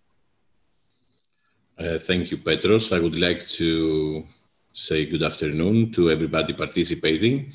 Uh, 1.78 1.99
thank 1.99 2.30
you, 2.30 2.38
Petros. 2.38 2.92
I 2.92 2.99
would 2.99 3.18
like 3.21 3.47
to 3.47 4.25
say 4.73 5.04
good 5.04 5.23
afternoon 5.23 5.92
to 5.92 6.11
everybody 6.11 6.54
participating. 6.54 7.52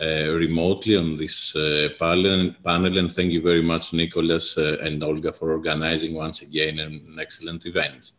Uh, 0.00 0.32
remotely 0.32 0.96
on 0.96 1.14
this 1.14 1.54
uh, 1.54 1.90
panel, 1.98 2.54
panel, 2.64 2.96
and 2.96 3.12
thank 3.12 3.30
you 3.30 3.42
very 3.42 3.60
much, 3.60 3.92
Nicholas 3.92 4.56
uh, 4.56 4.78
and 4.80 5.04
Olga, 5.04 5.30
for 5.30 5.52
organizing 5.52 6.14
once 6.14 6.40
again 6.40 6.78
an 6.78 7.18
excellent 7.20 7.66
event. 7.66 8.12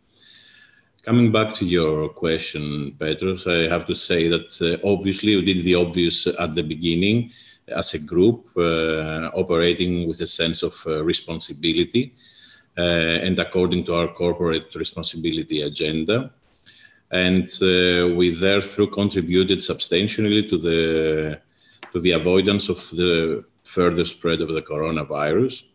Coming 1.02 1.32
back 1.32 1.52
to 1.54 1.66
your 1.66 2.10
question, 2.10 2.96
Petros, 3.00 3.48
I 3.48 3.68
have 3.68 3.88
to 3.88 3.96
say 3.96 4.28
that 4.28 4.62
uh, 4.62 4.88
obviously 4.88 5.36
we 5.36 5.42
did 5.42 5.64
the 5.64 5.74
obvious 5.74 6.28
at 6.28 6.54
the 6.54 6.62
beginning 6.62 7.32
as 7.68 7.96
a 7.96 8.06
group, 8.06 8.50
uh, 8.58 9.32
operating 9.34 10.08
with 10.08 10.22
a 10.22 10.28
sense 10.28 10.62
of 10.62 10.76
uh, 10.86 11.04
responsibility 11.04 12.14
and 12.78 13.40
according 13.40 13.84
to 13.86 13.96
our 13.96 14.08
corporate 14.10 14.74
responsibility 14.76 15.64
agenda. 15.64 16.32
And 17.10 17.48
we 18.18 18.30
therefore 18.30 18.88
contributed 18.88 19.62
substantially 19.64 20.48
to 20.48 20.58
the 20.58 21.42
to 21.92 22.00
the 22.00 22.12
avoidance 22.12 22.70
of 22.70 22.78
the 22.98 23.44
further 23.64 24.06
spread 24.06 24.42
of 24.42 24.54
the 24.54 24.62
coronavirus, 24.62 25.66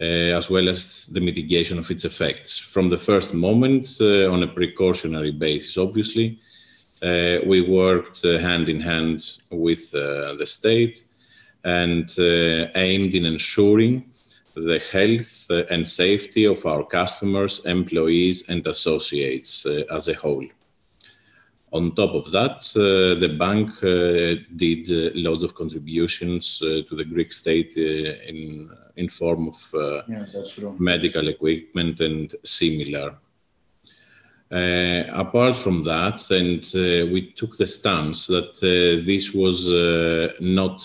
uh, 0.00 0.36
as 0.38 0.50
well 0.50 0.68
as 0.68 1.06
the 1.06 1.20
mitigation 1.20 1.78
of 1.78 1.90
its 1.90 2.04
effects. 2.04 2.58
From 2.58 2.88
the 2.88 2.96
first 2.96 3.34
moment, 3.34 3.88
uh, 4.00 4.30
on 4.30 4.42
a 4.42 4.48
precautionary 4.48 5.32
basis, 5.32 5.78
obviously, 5.78 6.38
uh, 7.02 7.38
we 7.46 7.60
worked 7.60 8.24
uh, 8.24 8.38
hand 8.38 8.68
in 8.68 8.80
hand 8.80 9.20
with 9.50 9.94
uh, 9.94 10.34
the 10.34 10.46
state 10.46 11.04
and 11.64 12.10
uh, 12.18 12.68
aimed 12.74 13.14
in 13.14 13.26
ensuring 13.26 14.04
the 14.54 14.78
health 14.90 15.68
and 15.70 15.86
safety 15.86 16.46
of 16.46 16.64
our 16.64 16.82
customers, 16.84 17.66
employees, 17.66 18.48
and 18.48 18.66
associates 18.66 19.66
as 19.66 20.08
a 20.08 20.14
whole. 20.14 20.46
On 21.72 21.94
top 21.94 22.14
of 22.14 22.30
that, 22.30 22.58
uh, 22.76 23.18
the 23.18 23.36
bank 23.36 23.70
uh, 23.82 24.40
did 24.54 24.88
uh, 24.88 25.10
loads 25.14 25.42
of 25.42 25.54
contributions 25.54 26.58
to 26.58 26.86
the 26.90 27.04
Greek 27.04 27.32
state 27.32 27.76
in 27.76 28.70
in 28.96 29.08
form 29.08 29.48
of 29.48 30.04
yeah, 30.08 30.24
medical 30.78 31.28
equipment 31.28 32.00
and 32.00 32.34
similar. 32.44 33.16
Uh, 34.50 35.02
apart 35.08 35.56
from 35.56 35.82
that, 35.82 36.30
and 36.30 36.64
uh, 36.76 37.04
we 37.12 37.32
took 37.32 37.56
the 37.56 37.66
stance 37.66 38.28
that 38.28 38.54
uh, 38.62 39.04
this 39.04 39.34
was 39.34 39.66
not 40.40 40.80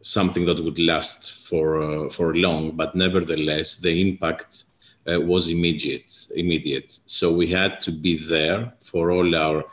something 0.00 0.46
that 0.46 0.64
would 0.64 0.78
last 0.78 1.48
for 1.48 2.08
for 2.08 2.34
long, 2.34 2.70
but 2.70 2.94
nevertheless, 2.94 3.76
the 3.76 4.00
impact 4.00 4.64
uh, 5.06 5.20
was 5.20 5.48
immediate. 5.48 6.26
Immediate. 6.34 7.00
So 7.06 7.32
we 7.32 7.46
had 7.46 7.80
to 7.82 7.92
be 7.92 8.16
there 8.16 8.72
for 8.80 9.10
all 9.10 9.34
our 9.34 9.64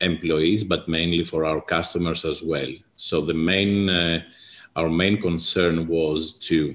employees, 0.00 0.64
but 0.64 0.88
mainly 0.88 1.24
for 1.24 1.44
our 1.44 1.60
customers 1.60 2.24
as 2.24 2.42
well. 2.42 2.72
So 2.96 3.20
the 3.20 3.34
main, 3.34 3.88
uh, 3.88 4.22
our 4.76 4.88
main 4.88 5.20
concern 5.20 5.86
was 5.86 6.32
to 6.48 6.74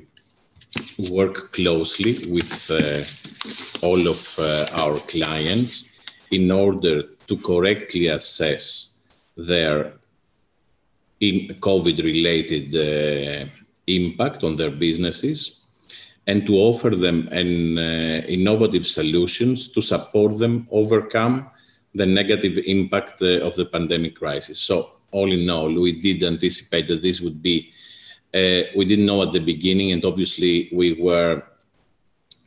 work 1.11 1.51
closely 1.53 2.27
with 2.29 2.69
uh, 2.71 3.85
all 3.85 4.07
of 4.07 4.35
uh, 4.39 4.65
our 4.73 4.99
clients 4.99 5.99
in 6.31 6.51
order 6.51 7.03
to 7.27 7.37
correctly 7.37 8.07
assess 8.07 8.97
their 9.35 9.93
COVID-related 11.21 12.75
uh, 12.75 13.45
impact 13.87 14.43
on 14.43 14.55
their 14.55 14.71
businesses 14.71 15.66
and 16.27 16.45
to 16.45 16.55
offer 16.55 16.89
them 16.89 17.27
an 17.31 17.77
uh, 17.77 18.21
innovative 18.27 18.85
solutions 18.85 19.69
to 19.69 19.81
support 19.81 20.37
them 20.37 20.67
overcome 20.71 21.49
the 21.95 22.05
negative 22.05 22.57
impact 22.65 23.21
uh, 23.21 23.39
of 23.47 23.55
the 23.55 23.65
pandemic 23.65 24.15
crisis. 24.15 24.59
So 24.59 24.91
all 25.11 25.31
in 25.31 25.49
all, 25.49 25.73
we 25.73 25.99
did 25.99 26.21
anticipate 26.23 26.87
that 26.87 27.01
this 27.01 27.21
would 27.21 27.41
be, 27.41 27.71
uh, 28.33 28.63
we 28.75 28.85
didn't 28.85 29.05
know 29.05 29.23
at 29.23 29.31
the 29.31 29.39
beginning, 29.39 29.93
and 29.93 30.03
obviously 30.03 30.69
we 30.73 31.01
were 31.01 31.43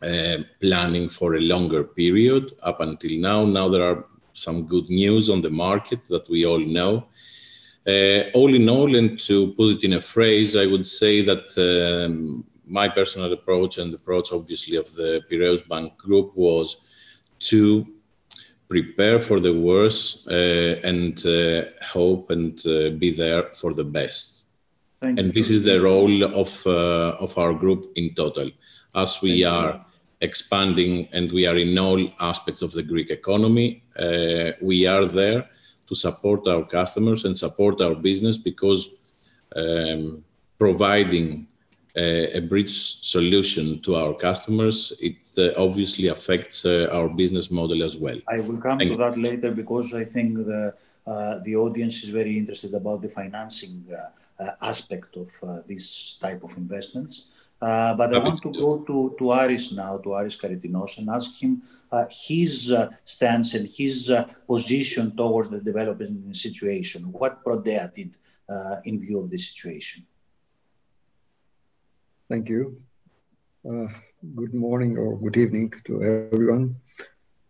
uh, 0.02 0.38
planning 0.60 1.08
for 1.08 1.34
a 1.34 1.40
longer 1.40 1.82
period 1.84 2.52
up 2.62 2.80
until 2.80 3.18
now. 3.18 3.44
Now 3.44 3.68
there 3.68 3.82
are 3.82 4.04
some 4.32 4.66
good 4.66 4.88
news 4.90 5.30
on 5.30 5.40
the 5.40 5.50
market 5.50 6.04
that 6.04 6.28
we 6.28 6.44
all 6.44 6.60
know. 6.60 7.06
Uh, 7.87 8.25
all 8.34 8.54
in 8.54 8.68
all, 8.68 8.94
and 8.94 9.18
to 9.18 9.54
put 9.54 9.76
it 9.76 9.84
in 9.84 9.94
a 9.94 10.00
phrase, 10.00 10.54
I 10.54 10.66
would 10.66 10.87
say 10.87 11.22
that 11.22 11.46
um, 11.58 12.44
my 12.70 12.88
personal 12.88 13.32
approach 13.32 13.78
and 13.78 13.92
the 13.92 13.96
approach, 13.96 14.32
obviously, 14.32 14.76
of 14.76 14.86
the 14.94 15.22
Piraeus 15.28 15.62
Bank 15.62 15.96
Group 15.98 16.32
was 16.36 16.86
to 17.40 17.86
prepare 18.68 19.18
for 19.18 19.40
the 19.40 19.52
worst 19.52 20.28
uh, 20.28 20.76
and 20.90 21.26
uh, 21.26 21.64
hope 21.84 22.30
and 22.30 22.64
uh, 22.66 22.90
be 22.90 23.10
there 23.10 23.42
for 23.54 23.74
the 23.74 23.84
best. 23.84 24.46
Thank 25.00 25.18
and 25.18 25.30
this 25.30 25.50
is 25.50 25.64
the 25.64 25.80
role 25.80 26.22
of 26.24 26.66
uh, 26.66 27.24
of 27.24 27.36
our 27.36 27.52
group 27.54 27.86
in 27.96 28.14
total, 28.14 28.48
as 28.94 29.20
we 29.22 29.42
Thank 29.42 29.54
are 29.54 29.72
you. 29.74 29.80
expanding 30.20 31.08
and 31.12 31.32
we 31.32 31.46
are 31.46 31.56
in 31.56 31.76
all 31.78 32.00
aspects 32.20 32.62
of 32.62 32.70
the 32.72 32.82
Greek 32.82 33.10
economy. 33.10 33.82
Uh, 33.98 34.52
we 34.60 34.86
are 34.86 35.06
there 35.06 35.48
to 35.88 35.94
support 35.96 36.46
our 36.46 36.64
customers 36.64 37.24
and 37.24 37.36
support 37.36 37.80
our 37.80 37.94
business 37.94 38.38
because 38.38 38.80
um, 39.56 40.22
providing 40.58 41.48
a 41.97 42.40
bridge 42.40 42.70
solution 42.70 43.80
to 43.80 43.97
our 43.97 44.14
customers, 44.14 44.92
it 45.00 45.16
uh, 45.38 45.52
obviously 45.56 46.09
affects 46.09 46.64
uh, 46.64 46.88
our 46.92 47.09
business 47.09 47.50
model 47.50 47.82
as 47.82 47.97
well. 47.99 48.18
I 48.28 48.40
will 48.40 48.59
come 48.59 48.78
Thank 48.78 48.92
to 48.92 48.99
that 48.99 49.18
later 49.18 49.50
because 49.50 49.94
I 49.94 50.04
think 50.04 50.37
the 50.47 50.75
uh, 51.06 51.40
the 51.42 51.56
audience 51.56 52.04
is 52.04 52.11
very 52.11 52.37
interested 52.37 52.75
about 52.75 53.02
the 53.02 53.09
financing 53.09 53.85
aspect 54.62 55.16
of 55.16 55.66
this 55.66 56.16
type 56.20 56.42
of 56.44 56.56
investments. 56.56 57.25
Uh, 57.61 57.94
but 57.94 58.14
I 58.14 58.18
want 58.18 58.40
to 58.42 58.52
go 58.52 58.78
to, 58.78 59.14
to 59.18 59.32
Aris 59.32 59.70
now, 59.73 59.99
to 59.99 60.14
Aris 60.14 60.37
Karitinos, 60.37 60.97
and 60.97 61.11
ask 61.11 61.37
him 61.42 61.62
uh, 61.92 62.06
his 62.11 62.73
uh, 62.73 62.88
stance 63.04 63.52
and 63.52 63.68
his 63.68 64.11
position 64.47 65.14
towards 65.14 65.50
the 65.50 65.61
development 65.61 66.35
situation. 66.37 67.12
What 67.12 67.44
Prodea 67.44 67.92
did 67.92 68.16
in 68.85 69.00
view 69.00 69.20
of 69.20 69.30
the 69.30 69.38
situation? 69.38 70.06
Thank 72.30 72.49
you. 72.49 72.80
Uh, 73.68 73.88
good 74.37 74.54
morning 74.54 74.96
or 74.96 75.18
good 75.18 75.37
evening 75.37 75.72
to 75.87 76.28
everyone. 76.32 76.76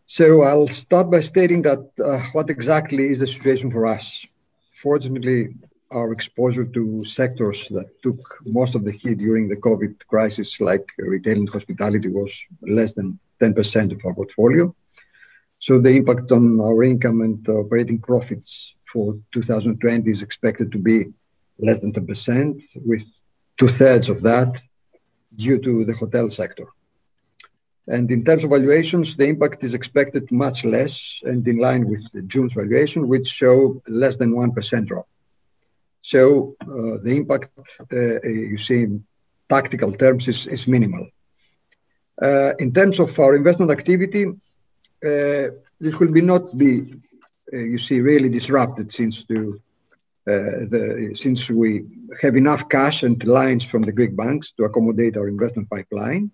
So 0.06 0.42
I'll 0.42 0.68
start 0.68 1.10
by 1.10 1.20
stating 1.20 1.60
that 1.62 1.84
uh, 2.02 2.18
what 2.32 2.49
exactly 2.49 3.10
is 3.10 3.20
the 3.20 3.26
situation 3.26 3.70
for 3.70 3.84
us. 3.87 4.26
Fortunately, 4.72 5.49
our 5.90 6.12
exposure 6.12 6.64
to 6.64 7.04
sectors 7.04 7.68
that 7.68 8.02
took 8.02 8.20
most 8.46 8.75
of 8.75 8.87
the 8.87 8.90
hit 8.90 9.18
during 9.18 9.49
the 9.49 9.56
COVID 9.56 10.06
crisis, 10.06 10.58
like 10.62 10.88
retail 10.96 11.37
and 11.37 11.50
hospitality, 11.50 12.08
was 12.08 12.32
less 12.62 12.94
than 12.94 13.18
10% 13.42 13.92
of 13.92 14.00
our 14.06 14.14
portfolio. 14.14 14.75
So 15.58 15.78
the 15.78 15.90
impact 15.90 16.32
on 16.32 16.58
our 16.58 16.82
income 16.84 17.20
and 17.20 17.46
operating 17.50 18.00
profits 18.00 18.72
for 18.90 19.18
2020 19.32 20.10
is 20.10 20.22
expected 20.22 20.72
to 20.72 20.78
be 20.78 21.12
less 21.58 21.80
than 21.80 21.92
10%, 21.92 22.62
with 22.76 23.04
two 23.58 23.68
thirds 23.68 24.08
of 24.08 24.22
that 24.22 24.58
due 25.34 25.58
to 25.58 25.84
the 25.84 25.94
hotel 25.94 26.28
sector. 26.28 26.66
And 27.87 28.10
in 28.10 28.25
terms 28.25 28.44
of 28.44 28.50
valuations, 28.50 29.16
the 29.16 29.25
impact 29.25 29.64
is 29.64 29.75
expected 29.75 30.30
much 30.30 30.64
less 30.64 31.20
and 31.25 31.46
in 31.46 31.58
line 31.58 31.88
with 31.88 32.28
June's 32.28 32.52
valuation, 32.52 33.08
which 33.08 33.26
show 33.28 33.82
less 33.88 34.16
than 34.16 34.32
1% 34.32 34.87
drop. 34.87 35.08
So 36.02 36.56
uh, 36.62 37.02
the 37.02 37.14
impact 37.16 37.50
uh, 37.92 38.22
you 38.22 38.58
see 38.58 38.82
in 38.82 39.04
tactical 39.49 39.92
terms 39.92 40.28
is, 40.28 40.68
minimal. 40.68 41.08
Uh, 42.20 42.52
in 42.58 42.72
terms 42.72 43.00
of 43.00 43.18
our 43.18 43.34
investment 43.34 43.72
activity, 43.72 44.26
this 45.02 45.99
will 45.99 46.12
not 46.12 46.56
be, 46.56 46.94
you 47.52 47.78
see, 47.78 48.00
really 48.00 48.28
disrupted 48.28 48.92
since 48.92 49.25
to, 49.25 49.60
the, 50.26 51.12
since 51.14 51.50
we 51.50 51.84
have 52.20 52.36
enough 52.36 52.68
cash 52.68 53.02
and 53.02 53.22
lines 53.24 53.64
from 53.64 53.82
the 53.82 53.92
Greek 53.92 54.16
banks 54.16 54.52
to 54.52 54.64
accommodate 54.64 55.16
our 55.16 55.28
investment 55.28 55.68
pipeline. 55.70 56.30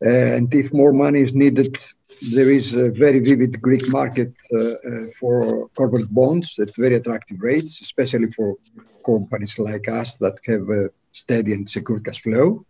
and 0.00 0.54
if 0.54 0.72
more 0.72 0.92
money 0.92 1.20
is 1.20 1.34
needed, 1.34 1.76
there 2.20 2.50
is 2.50 2.74
a 2.74 2.90
very 2.90 3.20
vivid 3.20 3.60
Greek 3.60 3.88
market 3.88 4.32
uh, 4.52 4.58
uh, 4.58 4.74
for 5.18 5.68
corporate 5.76 6.10
bonds 6.10 6.58
at 6.58 6.74
very 6.74 6.96
attractive 6.96 7.38
rates, 7.40 7.80
especially 7.80 8.28
for 8.30 8.56
companies 9.04 9.58
like 9.58 9.88
us 9.88 10.16
that 10.18 10.38
have 10.46 10.68
a 10.68 10.90
steady 11.12 11.52
and 11.52 11.68
secure 11.68 12.00
cash 12.00 12.20
flow. 12.22 12.64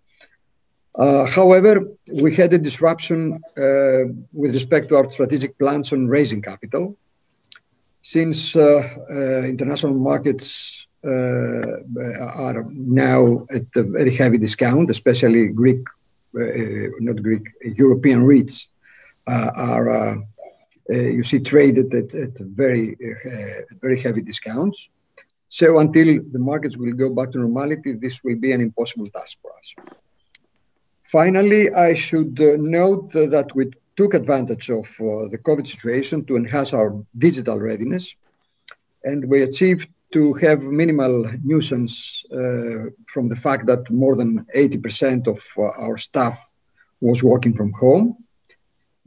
Uh, 0.94 1.26
however, 1.26 1.86
we 2.12 2.34
had 2.34 2.52
a 2.52 2.58
disruption 2.58 3.40
uh, 3.56 4.04
with 4.32 4.52
respect 4.52 4.88
to 4.88 4.96
our 4.96 5.08
strategic 5.10 5.58
plans 5.58 5.92
on 5.92 6.08
raising 6.08 6.42
capital. 6.42 6.96
Since 8.02 8.56
uh, 8.56 8.82
uh 9.10 9.42
international 9.42 9.94
markets 9.94 10.86
uh, 11.04 11.78
are 12.34 12.66
now 12.72 13.46
at 13.50 13.66
a 13.76 13.82
very 13.82 14.14
heavy 14.14 14.38
discount, 14.38 14.90
especially 14.90 15.46
Greek, 15.48 15.80
uh, 16.34 16.42
uh, 16.42 16.88
not 17.00 17.22
Greek, 17.22 17.46
European 17.62 18.24
REITs 18.24 18.66
uh, 19.28 19.50
are, 19.54 20.18
you 20.88 21.22
see, 21.22 21.38
traded 21.38 21.94
at, 21.94 22.36
very, 22.38 22.96
heavy 24.02 24.22
discounts. 24.22 24.90
So 25.48 25.78
until 25.78 26.20
the 26.32 26.38
markets 26.38 26.76
will 26.76 26.92
go 26.92 27.14
back 27.14 27.30
to 27.32 27.38
normality, 27.38 27.92
this 27.92 28.22
will 28.24 28.36
be 28.36 28.52
an 28.52 28.60
impossible 28.60 29.06
task 29.06 29.38
for 29.40 29.52
us. 29.56 29.74
Finally, 31.04 31.72
I 31.72 31.94
should 31.94 32.38
note 32.38 33.12
that 33.12 33.52
we 33.54 33.70
took 33.98 34.14
advantage 34.14 34.66
of 34.70 34.86
uh, 35.00 35.26
the 35.32 35.40
COVID 35.46 35.66
situation 35.74 36.24
to 36.26 36.36
enhance 36.36 36.72
our 36.72 36.90
digital 37.26 37.58
readiness, 37.58 38.04
and 39.02 39.18
we 39.30 39.42
achieved 39.42 39.88
to 40.16 40.22
have 40.44 40.60
minimal 40.62 41.14
nuisance 41.42 41.94
uh, 42.32 42.90
from 43.12 43.24
the 43.28 43.40
fact 43.44 43.66
that 43.66 43.90
more 43.90 44.14
than 44.20 44.30
80% 44.54 45.26
of 45.26 45.38
uh, 45.58 45.62
our 45.84 45.96
staff 45.96 46.36
was 47.00 47.22
working 47.32 47.54
from 47.58 47.72
home. 47.72 48.06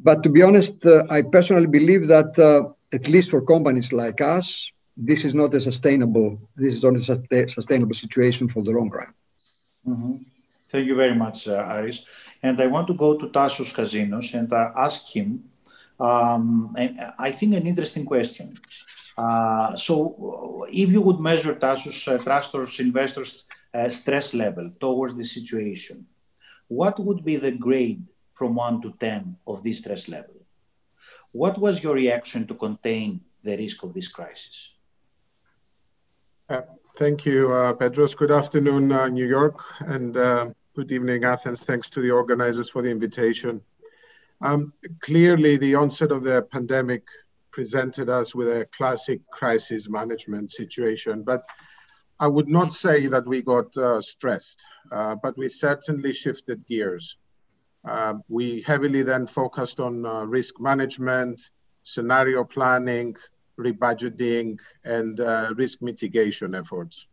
But 0.07 0.23
to 0.23 0.29
be 0.29 0.41
honest, 0.43 0.85
uh, 0.85 1.03
I 1.09 1.21
personally 1.21 1.71
believe 1.79 2.03
that 2.15 2.31
uh, 2.37 2.61
at 2.97 3.07
least 3.07 3.29
for 3.31 3.41
companies 3.53 3.93
like 3.93 4.19
us, 4.19 4.71
this 4.97 5.23
is 5.23 5.33
not 5.33 5.53
a 5.53 5.61
sustainable. 5.61 6.29
This 6.55 6.73
is 6.75 6.83
not 6.83 6.95
a 6.95 7.47
sustainable 7.47 7.97
situation 8.03 8.49
for 8.49 8.61
the 8.61 8.71
long 8.71 8.89
run. 8.89 9.13
Mm-hmm. 9.87 10.15
Thank 10.71 10.87
you 10.87 10.95
very 10.95 11.13
much, 11.13 11.49
uh, 11.49 11.67
Aris. 11.75 12.05
And 12.41 12.59
I 12.61 12.67
want 12.67 12.87
to 12.87 12.93
go 12.93 13.17
to 13.17 13.27
Tassos 13.27 13.73
Kazinos 13.75 14.33
and 14.33 14.51
uh, 14.53 14.71
ask 14.77 15.05
him, 15.11 15.43
um, 15.99 16.73
and 16.77 16.97
I 17.19 17.31
think 17.31 17.55
an 17.55 17.67
interesting 17.67 18.05
question. 18.05 18.57
Uh, 19.17 19.75
so, 19.75 20.65
if 20.71 20.89
you 20.89 21.01
would 21.01 21.19
measure 21.19 21.53
Tassos 21.55 22.07
uh, 22.07 22.17
Trastor's 22.23 22.79
investors' 22.79 23.43
uh, 23.73 23.89
stress 23.89 24.33
level 24.33 24.71
towards 24.79 25.13
the 25.13 25.25
situation, 25.25 26.05
what 26.69 26.97
would 27.03 27.25
be 27.25 27.35
the 27.35 27.51
grade 27.51 28.03
from 28.33 28.55
1 28.55 28.81
to 28.83 28.93
10 28.97 29.35
of 29.45 29.61
this 29.63 29.79
stress 29.79 30.07
level? 30.07 30.35
What 31.33 31.57
was 31.57 31.83
your 31.83 31.95
reaction 31.95 32.47
to 32.47 32.55
contain 32.55 33.19
the 33.43 33.57
risk 33.57 33.83
of 33.83 33.93
this 33.93 34.07
crisis? 34.07 34.71
Uh, 36.47 36.61
thank 36.95 37.25
you, 37.25 37.51
uh, 37.53 37.73
Petros. 37.73 38.15
Good 38.15 38.31
afternoon, 38.31 38.91
uh, 38.91 39.07
New 39.09 39.27
York, 39.27 39.59
and 39.81 40.15
uh, 40.15 40.51
Good 40.73 40.93
evening, 40.93 41.25
Athens. 41.25 41.65
Thanks 41.65 41.89
to 41.89 41.99
the 41.99 42.11
organizers 42.11 42.69
for 42.69 42.81
the 42.81 42.89
invitation. 42.89 43.59
Um, 44.39 44.71
clearly, 45.01 45.57
the 45.57 45.75
onset 45.75 46.13
of 46.13 46.23
the 46.23 46.43
pandemic 46.43 47.03
presented 47.51 48.07
us 48.07 48.33
with 48.33 48.47
a 48.47 48.65
classic 48.71 49.19
crisis 49.33 49.89
management 49.89 50.49
situation, 50.49 51.23
but 51.23 51.43
I 52.21 52.27
would 52.27 52.47
not 52.47 52.71
say 52.71 53.07
that 53.07 53.27
we 53.27 53.41
got 53.41 53.75
uh, 53.75 54.01
stressed, 54.01 54.61
uh, 54.93 55.15
but 55.21 55.37
we 55.37 55.49
certainly 55.49 56.13
shifted 56.13 56.65
gears. 56.65 57.17
Uh, 57.83 58.13
we 58.29 58.61
heavily 58.61 59.03
then 59.03 59.27
focused 59.27 59.81
on 59.81 60.05
uh, 60.05 60.23
risk 60.23 60.57
management, 60.61 61.49
scenario 61.83 62.45
planning, 62.45 63.13
rebudgeting, 63.59 64.57
and 64.85 65.19
uh, 65.19 65.53
risk 65.57 65.81
mitigation 65.81 66.55
efforts. 66.55 67.09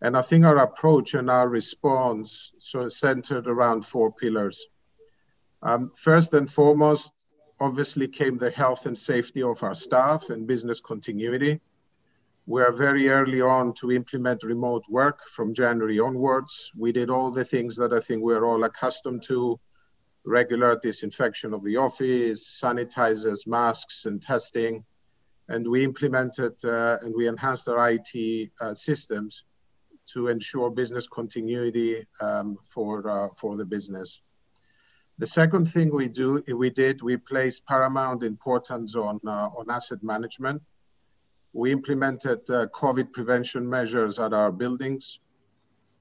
And 0.00 0.16
I 0.16 0.22
think 0.22 0.44
our 0.44 0.58
approach 0.58 1.14
and 1.14 1.30
our 1.30 1.48
response 1.48 2.52
so 2.58 2.88
centered 2.88 3.46
around 3.46 3.86
four 3.86 4.12
pillars. 4.12 4.66
Um, 5.62 5.92
first 5.94 6.34
and 6.34 6.50
foremost, 6.50 7.12
obviously 7.60 8.08
came 8.08 8.36
the 8.36 8.50
health 8.50 8.86
and 8.86 8.98
safety 8.98 9.42
of 9.42 9.62
our 9.62 9.74
staff 9.74 10.28
and 10.30 10.46
business 10.46 10.80
continuity. 10.80 11.60
We 12.46 12.60
are 12.60 12.72
very 12.72 13.08
early 13.08 13.40
on 13.40 13.72
to 13.74 13.92
implement 13.92 14.42
remote 14.42 14.84
work 14.90 15.20
from 15.28 15.54
January 15.54 15.98
onwards. 15.98 16.70
We 16.76 16.92
did 16.92 17.08
all 17.08 17.30
the 17.30 17.44
things 17.44 17.76
that 17.76 17.92
I 17.92 18.00
think 18.00 18.22
we're 18.22 18.44
all 18.44 18.64
accustomed 18.64 19.22
to, 19.28 19.58
regular 20.26 20.78
disinfection 20.78 21.54
of 21.54 21.64
the 21.64 21.78
office, 21.78 22.60
sanitizers, 22.62 23.46
masks, 23.46 24.04
and 24.04 24.20
testing. 24.20 24.84
And 25.48 25.66
we 25.66 25.84
implemented 25.84 26.62
uh, 26.64 26.98
and 27.00 27.14
we 27.16 27.28
enhanced 27.28 27.68
our 27.68 27.90
IT 27.90 28.50
uh, 28.60 28.74
systems 28.74 29.44
to 30.12 30.28
ensure 30.28 30.70
business 30.70 31.08
continuity 31.08 32.06
um, 32.20 32.56
for, 32.68 33.08
uh, 33.08 33.28
for 33.36 33.56
the 33.56 33.64
business. 33.64 34.20
The 35.18 35.26
second 35.26 35.66
thing 35.66 35.94
we 35.94 36.08
do, 36.08 36.42
we 36.54 36.70
did, 36.70 37.00
we 37.00 37.16
placed 37.16 37.64
paramount 37.66 38.22
importance 38.22 38.96
on, 38.96 39.20
uh, 39.26 39.48
on 39.56 39.70
asset 39.70 40.02
management. 40.02 40.62
We 41.52 41.70
implemented 41.70 42.40
uh, 42.50 42.66
COVID 42.74 43.12
prevention 43.12 43.68
measures 43.68 44.18
at 44.18 44.32
our 44.32 44.50
buildings. 44.50 45.20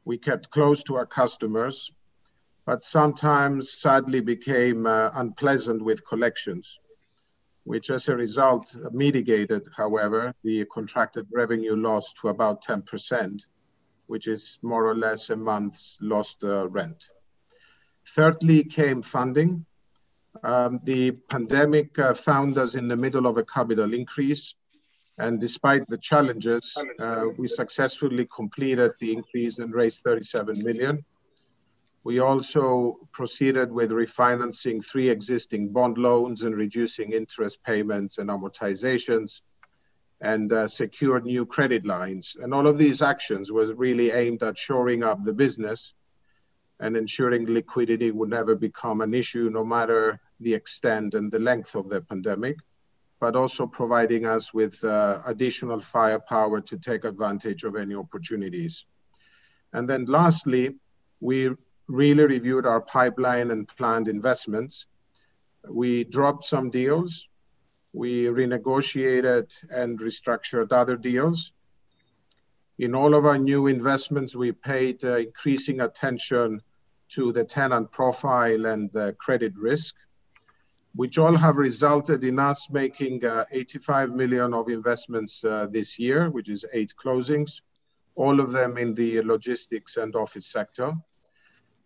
We 0.05 0.17
kept 0.17 0.49
close 0.49 0.83
to 0.83 0.95
our 0.95 1.05
customers, 1.05 1.91
but 2.65 2.83
sometimes 2.83 3.73
sadly 3.73 4.19
became 4.19 4.87
unpleasant 4.87 5.81
with 5.83 6.05
collections, 6.05 6.79
which 7.65 7.91
as 7.91 8.09
a 8.09 8.15
result 8.15 8.75
mitigated, 8.91 9.67
however, 9.77 10.33
the 10.43 10.65
contracted 10.65 11.27
revenue 11.31 11.75
loss 11.75 12.13
to 12.21 12.29
about 12.29 12.63
10% 12.63 13.45
which 14.07 14.27
is 14.27 14.59
more 14.61 14.85
or 14.87 14.95
less 14.95 15.29
a 15.29 15.35
month's 15.35 15.97
lost 16.01 16.43
uh, 16.43 16.67
rent. 16.69 17.09
Thirdly 18.07 18.63
came 18.63 19.01
funding. 19.01 19.65
Um, 20.43 20.79
the 20.83 21.11
pandemic 21.11 21.97
uh, 21.99 22.13
found 22.13 22.57
us 22.57 22.75
in 22.75 22.87
the 22.87 22.95
middle 22.95 23.27
of 23.27 23.37
a 23.37 23.45
capital 23.45 23.93
increase. 23.93 24.55
And 25.17 25.39
despite 25.39 25.87
the 25.87 25.97
challenges, 25.99 26.75
uh, 26.99 27.25
we 27.37 27.47
successfully 27.47 28.27
completed 28.35 28.91
the 28.99 29.13
increase 29.13 29.59
and 29.59 29.73
raised 29.73 30.01
37 30.03 30.63
million. 30.63 31.05
We 32.03 32.19
also 32.19 32.97
proceeded 33.13 33.71
with 33.71 33.91
refinancing 33.91 34.83
three 34.83 35.09
existing 35.09 35.69
bond 35.69 35.97
loans 35.97 36.41
and 36.41 36.55
reducing 36.55 37.13
interest 37.13 37.63
payments 37.63 38.17
and 38.17 38.29
amortizations 38.29 39.41
and 40.23 40.53
uh, 40.53 40.67
secured 40.67 41.25
new 41.25 41.45
credit 41.45 41.86
lines. 41.86 42.36
And 42.41 42.53
all 42.53 42.65
of 42.65 42.77
these 42.77 43.01
actions 43.01 43.51
were 43.51 43.75
really 43.75 44.12
aimed 44.12 44.41
at 44.41 44.57
shoring 44.57 45.03
up 45.03 45.21
the 45.21 45.33
business 45.33 45.93
and 46.79 46.95
ensuring 46.95 47.45
liquidity 47.45 48.09
would 48.12 48.29
never 48.29 48.55
become 48.55 49.01
an 49.01 49.13
issue, 49.13 49.49
no 49.51 49.65
matter 49.65 50.19
the 50.39 50.53
extent 50.53 51.13
and 51.13 51.29
the 51.29 51.39
length 51.39 51.75
of 51.75 51.89
the 51.89 52.01
pandemic, 52.01 52.55
but 53.19 53.36
also 53.36 53.67
providing 53.67 54.25
us 54.25 54.53
with 54.53 54.81
uh, 54.86 55.21
additional 55.25 55.81
firepower 55.81 56.62
to 56.62 56.77
take 56.77 57.03
advantage 57.03 57.65
of 57.65 57.75
any 57.75 57.93
opportunities. 57.93 58.86
And 59.73 59.89
then 59.89 60.05
lastly, 60.05 60.75
we 61.19 61.49
really 61.88 62.25
reviewed 62.25 62.65
our 62.65 62.81
pipeline 62.81 63.51
and 63.51 63.67
planned 63.67 64.07
investments. 64.07 64.86
We 65.69 66.05
dropped 66.05 66.45
some 66.45 66.69
deals 66.69 67.27
we 67.93 68.25
renegotiated 68.25 69.56
and 69.69 69.99
restructured 69.99 70.71
other 70.71 70.97
deals. 70.97 71.53
In 72.79 72.95
all 72.95 73.13
of 73.13 73.25
our 73.25 73.38
new 73.38 73.67
investments, 73.67 74.36
we 74.36 74.51
paid 74.51 75.06
uh, 75.06 75.17
increasing 75.17 75.82
attention 75.82 76.62
to 77.10 77.32
the 77.32 77.45
tenant 77.45 77.91
profile 77.91 78.65
and 78.65 78.91
the 78.91 79.15
credit 79.19 79.53
risk, 79.56 79.93
which 80.95 81.19
all 81.19 81.38
have 81.38 81.58
resulted 81.58 82.23
in 82.23 82.39
us 82.39 82.67
making 82.71 83.23
uh, 83.23 83.45
85 83.51 84.10
million 84.10 84.56
of 84.56 84.69
investments 84.69 85.43
uh, 85.43 85.67
this 85.69 85.99
year, 85.99 86.32
which 86.32 86.49
is 86.49 86.65
eight 86.73 86.93
closings, 87.01 87.62
all 88.15 88.39
of 88.39 88.51
them 88.51 88.79
in 88.79 88.95
the 88.95 89.21
logistics 89.21 89.97
and 89.97 90.15
office 90.15 90.47
sector. 90.47 90.93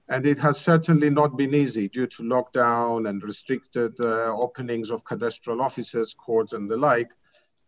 And 0.09 0.25
it 0.25 0.39
has 0.39 0.59
certainly 0.59 1.09
not 1.09 1.35
been 1.35 1.53
easy 1.53 1.89
due 1.89 2.07
to 2.07 2.23
lockdown 2.23 3.09
and 3.09 3.21
restricted 3.21 3.99
uh, 3.99 4.33
openings 4.35 4.89
of 4.89 5.03
cadastral 5.03 5.61
offices, 5.61 6.13
courts, 6.13 6.53
and 6.53 6.69
the 6.69 6.77
like. 6.77 7.09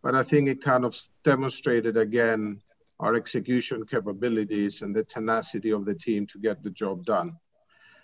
But 0.02 0.14
I 0.14 0.22
think 0.22 0.48
it 0.48 0.62
kind 0.62 0.84
of 0.84 0.98
demonstrated 1.22 1.98
again 1.98 2.62
our 3.00 3.14
execution 3.14 3.84
capabilities, 3.86 4.82
and 4.82 4.94
the 4.94 5.02
tenacity 5.02 5.70
of 5.70 5.84
the 5.86 5.94
team 5.94 6.26
to 6.26 6.38
get 6.38 6.62
the 6.62 6.70
job 6.70 7.04
done. 7.04 7.36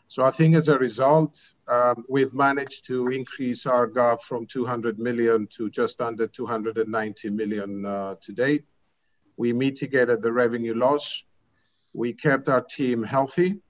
So 0.09 0.25
I 0.25 0.31
think 0.31 0.55
as 0.55 0.69
a 0.69 0.79
result, 0.79 1.39
um, 1.69 2.05
we've 2.09 2.33
managed 2.33 2.87
to 2.87 3.09
increase 3.09 3.67
our 3.67 3.87
GAV 3.87 4.23
from 4.23 4.47
200 4.47 4.99
million 4.99 5.47
to 5.49 5.69
just 5.69 6.01
under 6.01 6.27
290 6.27 7.31
million 7.31 7.85
uh, 7.85 8.15
to 8.21 8.33
date. 8.33 8.65
We 9.37 9.53
mitigated 9.53 10.23
the 10.23 10.33
revenue 10.33 10.75
loss. 10.75 11.25
We 11.93 12.15
kept 12.15 12.49
our 12.49 12.63
team 12.63 13.03
healthy. 13.03 13.61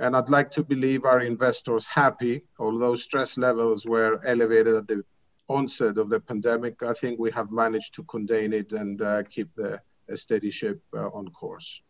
And 0.00 0.16
I'd 0.16 0.30
like 0.30 0.50
to 0.52 0.64
believe 0.64 1.04
our 1.04 1.20
investors 1.20 1.84
happy, 1.84 2.42
although 2.58 2.94
stress 2.94 3.36
levels 3.36 3.84
were 3.84 4.20
elevated 4.24 4.74
at 4.74 4.88
the 4.88 5.04
onset 5.48 5.98
of 5.98 6.08
the 6.08 6.20
pandemic. 6.20 6.82
I 6.82 6.94
think 6.94 7.20
we 7.20 7.30
have 7.32 7.50
managed 7.50 7.94
to 7.96 8.02
contain 8.04 8.54
it 8.54 8.72
and 8.72 9.00
uh, 9.02 9.22
keep 9.24 9.48
the 9.56 9.78
steady 10.14 10.50
ship 10.50 10.80
uh, 10.96 11.08
on 11.18 11.28
course. 11.28 11.82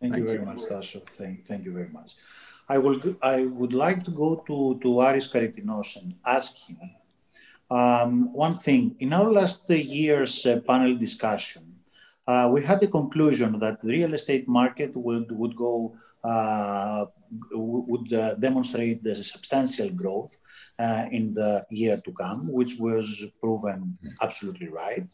Thank, 0.00 0.12
thank 0.12 0.22
you 0.22 0.28
very 0.28 0.40
you. 0.40 0.46
much, 0.46 0.62
Tassos. 0.70 1.06
Thank, 1.18 1.44
thank 1.46 1.64
you 1.64 1.72
very 1.72 1.88
much. 1.88 2.14
I 2.68 2.78
will. 2.78 3.00
I 3.22 3.38
would 3.44 3.72
like 3.72 4.04
to 4.04 4.10
go 4.10 4.28
to 4.48 4.78
to 4.82 5.00
Aris 5.00 5.28
Karitinos 5.28 5.96
and 5.96 6.14
ask 6.24 6.50
him 6.66 6.78
um, 7.70 8.32
one 8.32 8.56
thing. 8.58 8.96
In 8.98 9.12
our 9.12 9.30
last 9.32 9.68
year's 9.70 10.44
uh, 10.46 10.60
panel 10.66 10.94
discussion, 10.96 11.64
uh, 12.26 12.48
we 12.52 12.64
had 12.64 12.80
the 12.80 12.88
conclusion 12.88 13.58
that 13.60 13.80
the 13.80 13.88
real 13.88 14.14
estate 14.14 14.46
market 14.48 14.96
would 14.96 15.30
would 15.30 15.54
go 15.56 15.94
uh, 16.24 17.06
would 17.52 18.12
uh, 18.12 18.34
demonstrate 18.34 19.02
the 19.02 19.14
substantial 19.16 19.90
growth 19.90 20.36
uh, 20.78 21.04
in 21.10 21.34
the 21.34 21.64
year 21.70 22.00
to 22.04 22.12
come, 22.12 22.52
which 22.52 22.78
was 22.78 23.24
proven 23.40 23.98
absolutely 24.22 24.68
right. 24.68 25.08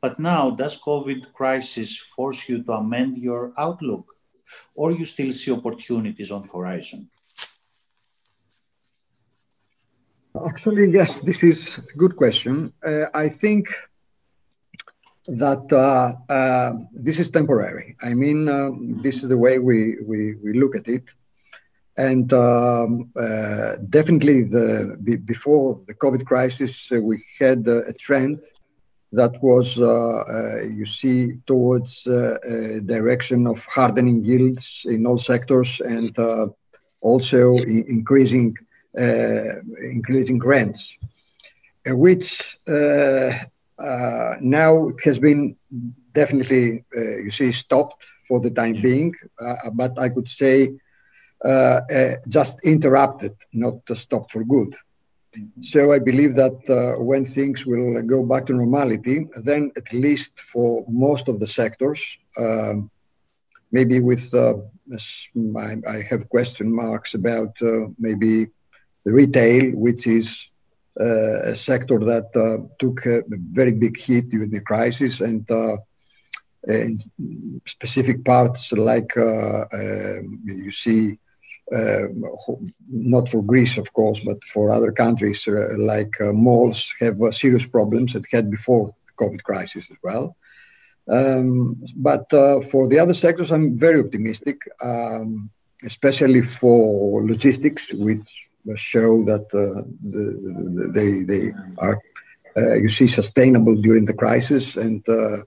But 0.00 0.18
now, 0.18 0.50
does 0.50 0.80
COVID 0.80 1.32
crisis 1.32 1.98
force 2.14 2.48
you 2.48 2.62
to 2.62 2.72
amend 2.72 3.18
your 3.18 3.52
outlook? 3.58 4.06
or 4.74 4.92
you 4.92 5.04
still 5.04 5.32
see 5.32 5.52
opportunities 5.52 6.30
on 6.30 6.42
the 6.42 6.48
horizon? 6.48 7.08
Actually, 10.46 10.90
yes, 10.90 11.20
this 11.20 11.42
is 11.42 11.78
a 11.78 11.98
good 11.98 12.14
question. 12.14 12.72
Uh, 12.84 13.06
I 13.12 13.28
think 13.28 13.66
that 15.26 15.66
uh, 15.72 16.32
uh, 16.32 16.72
this 16.92 17.18
is 17.18 17.30
temporary. 17.30 17.96
I 18.02 18.14
mean, 18.14 18.48
um, 18.48 19.02
this 19.02 19.22
is 19.22 19.28
the 19.28 19.36
way 19.36 19.58
we, 19.58 19.96
we, 20.06 20.36
we 20.36 20.52
look 20.58 20.76
at 20.76 20.86
it. 20.86 21.10
And 21.98 22.32
um, 22.32 23.10
uh, 23.16 23.72
definitely, 23.90 24.44
the, 24.44 24.96
before 25.24 25.80
the 25.88 25.94
COVID 25.94 26.24
crisis, 26.24 26.92
uh, 26.92 27.00
we 27.00 27.20
had 27.40 27.66
a 27.66 27.92
trend 27.92 28.44
that 29.10 29.42
was, 29.42 29.80
uh, 29.80 29.88
uh, 29.88 30.62
you 30.62 30.86
see, 30.86 31.32
towards 31.44 32.06
uh, 32.06 32.36
a 32.44 32.80
direction 32.82 33.48
of 33.48 33.66
hardening 33.66 34.22
yields 34.24 34.86
in 34.88 35.06
all 35.06 35.18
sectors 35.18 35.80
and 35.80 36.16
also 37.00 37.56
increasing 37.56 38.56
increasing 38.94 40.38
rents, 40.38 40.96
which 41.84 42.58
now 44.40 44.90
has 45.04 45.18
been 45.18 45.56
definitely, 46.12 46.84
you 46.94 47.30
see, 47.30 47.50
stopped 47.50 48.04
for 48.28 48.38
the 48.40 48.50
time 48.50 48.80
being. 48.82 49.14
but 49.74 49.98
I 49.98 50.10
could 50.10 50.28
say 50.28 50.78
just 52.28 52.60
interrupted, 52.62 53.34
not 53.52 53.80
stopped 53.94 54.32
for 54.32 54.44
good. 54.44 54.74
So 55.60 55.92
I 55.92 55.98
believe 55.98 56.34
that 56.34 56.58
uh, 56.70 57.02
when 57.02 57.24
things 57.24 57.66
will 57.66 58.02
go 58.02 58.24
back 58.24 58.46
to 58.46 58.54
normality, 58.54 59.26
then 59.36 59.70
at 59.76 59.92
least 59.92 60.40
for 60.40 60.84
most 60.88 61.28
of 61.28 61.38
the 61.38 61.46
sectors, 61.46 62.18
um, 62.38 62.90
maybe 63.70 64.00
with 64.00 64.34
uh, 64.34 64.54
I, 65.58 66.02
have 66.08 66.28
question 66.28 66.74
marks 66.74 67.14
about 67.14 67.60
uh, 67.60 67.88
maybe 67.98 68.46
the 69.04 69.12
retail, 69.12 69.72
which 69.72 70.06
is 70.06 70.50
uh, 70.98 71.42
a 71.42 71.54
sector 71.54 71.98
that 71.98 72.34
uh, 72.34 72.66
took 72.78 73.04
a 73.06 73.22
very 73.28 73.72
big 73.72 74.00
hit 74.00 74.30
during 74.30 74.50
the 74.50 74.60
crisis, 74.60 75.20
and 75.20 75.48
uh, 75.50 75.76
in 76.66 76.98
specific 77.66 78.24
parts 78.24 78.72
like 78.72 79.16
um, 79.16 80.40
you 80.44 80.70
see 80.70 81.12
uh, 81.12 81.27
not 81.70 83.28
for 83.28 83.42
Greece, 83.42 83.78
of 83.78 83.92
course, 83.92 84.20
but 84.20 84.42
for 84.44 84.70
other 84.70 84.92
countries 84.92 85.46
uh, 85.48 85.76
like 85.78 86.20
uh, 86.20 86.32
malls 86.32 86.94
have 87.00 87.18
serious 87.30 87.66
problems 87.66 88.14
that 88.14 88.24
had 88.30 88.50
before 88.50 88.86
the 88.86 89.24
COVID 89.24 89.42
crisis 89.42 89.90
as 89.90 89.98
well. 90.02 90.36
Um, 91.10 91.82
but 91.96 92.30
for 92.70 92.88
the 92.88 92.98
other 92.98 93.14
sectors, 93.14 93.50
I'm 93.50 93.78
very 93.78 94.00
optimistic, 94.00 94.58
um, 94.82 95.50
especially 95.82 96.42
for 96.42 97.24
logistics, 97.24 97.92
which 97.94 98.48
show 98.74 99.24
that 99.24 99.46
uh, 99.54 99.82
the, 100.02 100.90
they 100.92 101.22
they 101.22 101.52
are 101.78 102.00
uh, 102.56 102.74
you 102.74 102.88
see 102.88 103.06
sustainable 103.06 103.74
during 103.76 104.04
the 104.04 104.12
crisis 104.12 104.76
and 104.76 105.06
uh, 105.08 105.38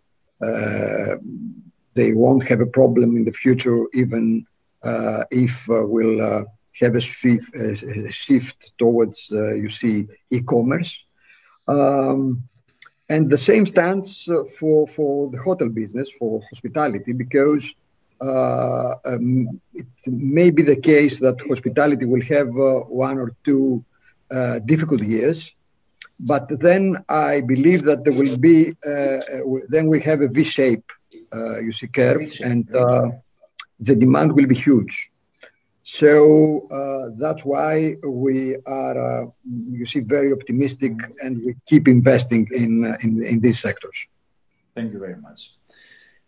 they 1.94 2.14
won't 2.14 2.48
have 2.48 2.62
a 2.62 2.66
problem 2.66 3.18
in 3.18 3.26
the 3.26 3.32
future 3.32 3.86
even 3.94 4.46
uh, 4.48 4.51
if 5.32 5.70
uh, 5.70 5.86
we'll 5.86 6.22
uh, 6.22 6.44
have 6.80 6.96
a 6.96 7.02
shift, 7.02 7.56
a 7.56 8.12
shift 8.12 8.72
towards, 8.78 9.30
you 9.30 9.70
see, 9.70 10.08
e-commerce. 10.30 11.06
Um, 11.68 12.44
and 13.10 13.30
the 13.30 13.38
same 13.38 13.66
stands 13.66 14.30
for, 14.58 14.88
for 14.88 15.30
the 15.30 15.38
hotel 15.38 15.70
business, 15.70 16.10
for 16.12 16.42
hospitality, 16.50 17.14
because 17.14 17.76
uh, 18.22 18.96
um, 19.04 19.60
it 19.74 19.88
may 20.08 20.52
be 20.52 20.64
the 20.64 20.76
case 20.76 21.20
that 21.20 21.42
hospitality 21.42 22.06
will 22.06 22.22
have 22.22 22.48
uh, 22.50 22.80
one 22.88 23.18
or 23.18 23.36
two 23.44 23.84
uh, 24.30 24.60
difficult 24.60 25.02
years, 25.02 25.56
but 26.20 26.48
then 26.60 27.04
I 27.10 27.42
believe 27.42 27.84
that 27.84 28.04
there 28.04 28.14
will 28.14 28.38
be, 28.38 28.76
then 29.70 29.88
we 29.88 30.02
have 30.02 30.22
a 30.22 30.28
V 30.28 30.44
shape, 30.44 30.92
you 31.34 31.72
see, 31.72 31.88
curve, 31.88 32.32
and 32.44 32.70
the 33.82 33.96
demand 33.96 34.34
will 34.34 34.48
be 34.48 34.56
huge. 34.56 35.12
So 35.84 36.68
uh, 36.70 37.16
that's 37.18 37.44
why 37.44 37.96
we 38.04 38.56
are, 38.68 39.24
uh, 39.24 39.26
you 39.80 39.86
see, 39.86 40.02
very 40.02 40.32
optimistic 40.32 40.94
and 41.24 41.42
we 41.44 41.56
keep 41.68 41.88
investing 41.88 42.48
in, 42.54 42.86
uh, 42.86 42.98
in, 43.02 43.26
in, 43.26 43.40
these 43.40 43.60
sectors. 43.60 44.08
Thank 44.76 44.94
you 44.94 45.00
very 45.00 45.18
much. 45.18 45.54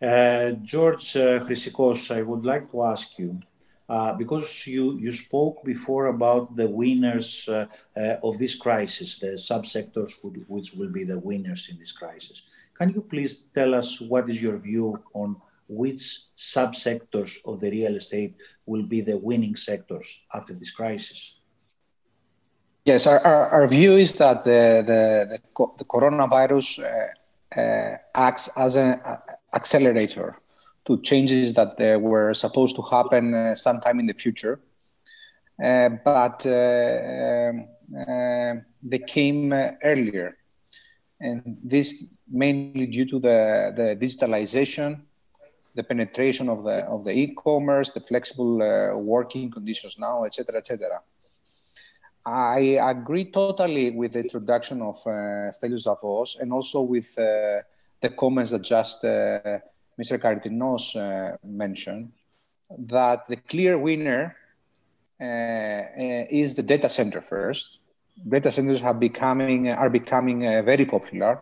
Uh, 0.02 0.54
George 0.64 1.16
uh, 1.16 1.40
Chrysikos, 1.46 2.14
I 2.14 2.24
would 2.24 2.44
like 2.44 2.70
to 2.72 2.84
ask 2.84 3.18
you, 3.20 3.40
uh, 3.88 4.14
because 4.14 4.66
you, 4.66 4.98
you 4.98 5.12
spoke 5.12 5.64
before 5.64 6.08
about 6.08 6.56
the 6.56 6.68
winners 6.68 7.48
uh, 7.48 7.66
of 8.24 8.40
this 8.40 8.56
crisis, 8.56 9.20
the 9.20 9.38
subsectors 9.52 10.14
which 10.48 10.74
will 10.74 10.90
be 10.90 11.04
the 11.04 11.20
winners 11.20 11.68
in 11.70 11.78
this 11.78 11.92
crisis. 11.92 12.42
Can 12.74 12.90
you 12.90 13.02
please 13.02 13.44
tell 13.54 13.76
us 13.76 14.02
what 14.02 14.30
is 14.30 14.42
your 14.42 14.58
view 14.58 15.02
on 15.14 15.36
which 15.68 16.20
subsectors 16.38 17.38
of 17.46 17.60
the 17.60 17.72
real 17.72 17.96
estate 17.96 18.36
will 18.66 18.84
be 18.84 19.02
the 19.02 19.18
winning 19.18 19.56
sectors 19.56 20.20
after 20.34 20.54
this 20.54 20.72
crisis? 20.72 21.36
Yes, 22.86 23.08
our, 23.08 23.20
our, 23.20 23.50
our 23.50 23.68
view 23.68 23.94
is 23.94 24.14
that 24.16 24.44
the, 24.44 24.84
the, 24.86 25.40
the, 25.56 25.68
the 25.78 25.86
coronavirus 25.86 26.84
uh, 26.84 27.60
uh, 27.60 27.98
acts 28.14 28.50
as 28.58 28.76
an 28.76 29.00
accelerator 29.54 30.38
to 30.86 31.02
changes 31.02 31.54
that 31.54 31.80
uh, 31.80 31.98
were 32.00 32.34
supposed 32.34 32.76
to 32.76 32.82
happen 32.82 33.34
uh, 33.34 33.56
sometime 33.56 34.00
in 34.00 34.06
the 34.06 34.14
future. 34.14 34.60
Uh, 35.64 35.90
but 36.04 36.46
uh, 36.46 37.52
um, 38.08 38.66
they 38.82 39.00
came 39.00 39.54
earlier. 39.84 40.38
And 41.22 41.58
this 41.64 42.06
mainly 42.30 42.88
due 42.88 43.06
to 43.06 43.20
the, 43.20 43.72
the 43.76 44.06
digitalization 44.06 45.04
the 45.76 45.84
penetration 45.84 46.50
of 46.50 46.64
the 46.64 46.86
of 46.86 47.04
the 47.04 47.12
e-commerce, 47.12 47.92
the 47.92 48.02
flexible 48.02 48.62
uh, 48.62 48.96
working 48.98 49.50
conditions 49.52 49.96
now, 49.98 50.26
etc., 50.26 50.58
etc. 50.58 51.02
I 52.26 52.80
agree 52.82 53.26
totally 53.32 53.92
with 53.92 54.14
the 54.14 54.22
introduction 54.22 54.82
of 54.82 54.96
uh, 55.06 55.52
Stelios 55.52 55.86
Zavvos 55.86 56.40
and 56.40 56.54
also 56.54 56.82
with 56.82 57.18
uh, 57.18 57.62
the 58.02 58.10
comments 58.18 58.52
that 58.52 58.62
just 58.62 59.04
uh, 59.04 59.60
Mr. 60.00 60.18
Karitinos 60.18 60.96
uh, 60.96 61.38
mentioned, 61.44 62.14
that 62.78 63.28
the 63.28 63.36
clear 63.36 63.78
winner 63.78 64.36
uh, 65.20 65.24
uh, 65.24 66.26
is 66.30 66.56
the 66.56 66.64
data 66.64 66.88
center 66.88 67.22
first. 67.22 67.80
Data 68.28 68.52
centers 68.52 68.80
have 68.82 69.00
becoming, 69.00 69.70
are 69.70 69.90
becoming 69.90 70.42
very 70.64 70.86
popular 70.86 71.42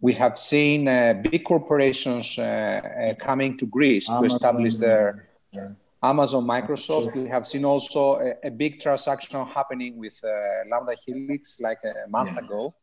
we 0.00 0.12
have 0.12 0.38
seen 0.38 0.86
uh, 0.86 1.14
big 1.22 1.44
corporations 1.44 2.38
uh, 2.38 2.42
uh, 2.42 3.14
coming 3.14 3.56
to 3.56 3.66
Greece 3.66 4.08
Amazon, 4.08 4.28
to 4.28 4.34
establish 4.34 4.76
their 4.76 5.28
yeah. 5.52 5.68
Amazon, 6.02 6.44
Microsoft. 6.44 7.14
We 7.16 7.28
have 7.28 7.48
seen 7.48 7.64
also 7.64 8.16
a, 8.16 8.46
a 8.46 8.50
big 8.50 8.80
transaction 8.80 9.44
happening 9.46 9.96
with 9.96 10.18
uh, 10.22 10.28
Lamda 10.70 10.94
Hellix 11.06 11.60
like 11.60 11.80
a 11.84 12.08
month 12.08 12.32
yeah. 12.34 12.44
ago. 12.44 12.74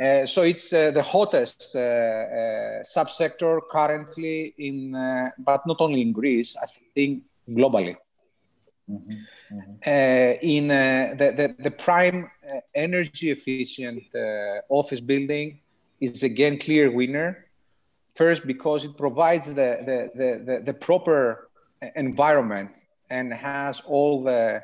Uh, 0.00 0.26
so 0.26 0.42
it's 0.42 0.72
uh, 0.72 0.90
the 0.90 1.02
hottest 1.02 1.70
uh, 1.76 1.78
uh 1.78 2.82
subsector 2.82 3.60
currently 3.70 4.52
in, 4.58 4.94
uh, 4.94 5.30
but 5.38 5.64
not 5.66 5.76
only 5.80 6.00
in 6.00 6.12
Greece, 6.12 6.56
I 6.60 6.66
think 6.94 7.22
globally. 7.48 7.96
Mm-hmm. 8.90 9.12
Mm-hmm. 9.52 9.72
Uh, 9.86 10.38
in 10.42 10.68
the, 10.68 11.32
the, 11.36 11.62
the, 11.62 11.70
prime 11.70 12.30
energy 12.74 13.30
efficient 13.30 14.02
office 14.68 15.00
building 15.00 15.60
is 16.00 16.22
again 16.22 16.58
clear 16.58 16.90
winner. 16.90 17.46
First, 18.14 18.46
because 18.46 18.84
it 18.84 18.96
provides 18.96 19.46
the, 19.46 20.10
the, 20.14 20.44
the, 20.46 20.62
the 20.64 20.74
proper 20.74 21.50
environment 21.96 22.84
and 23.10 23.32
has 23.32 23.80
all 23.80 24.22
the 24.22 24.62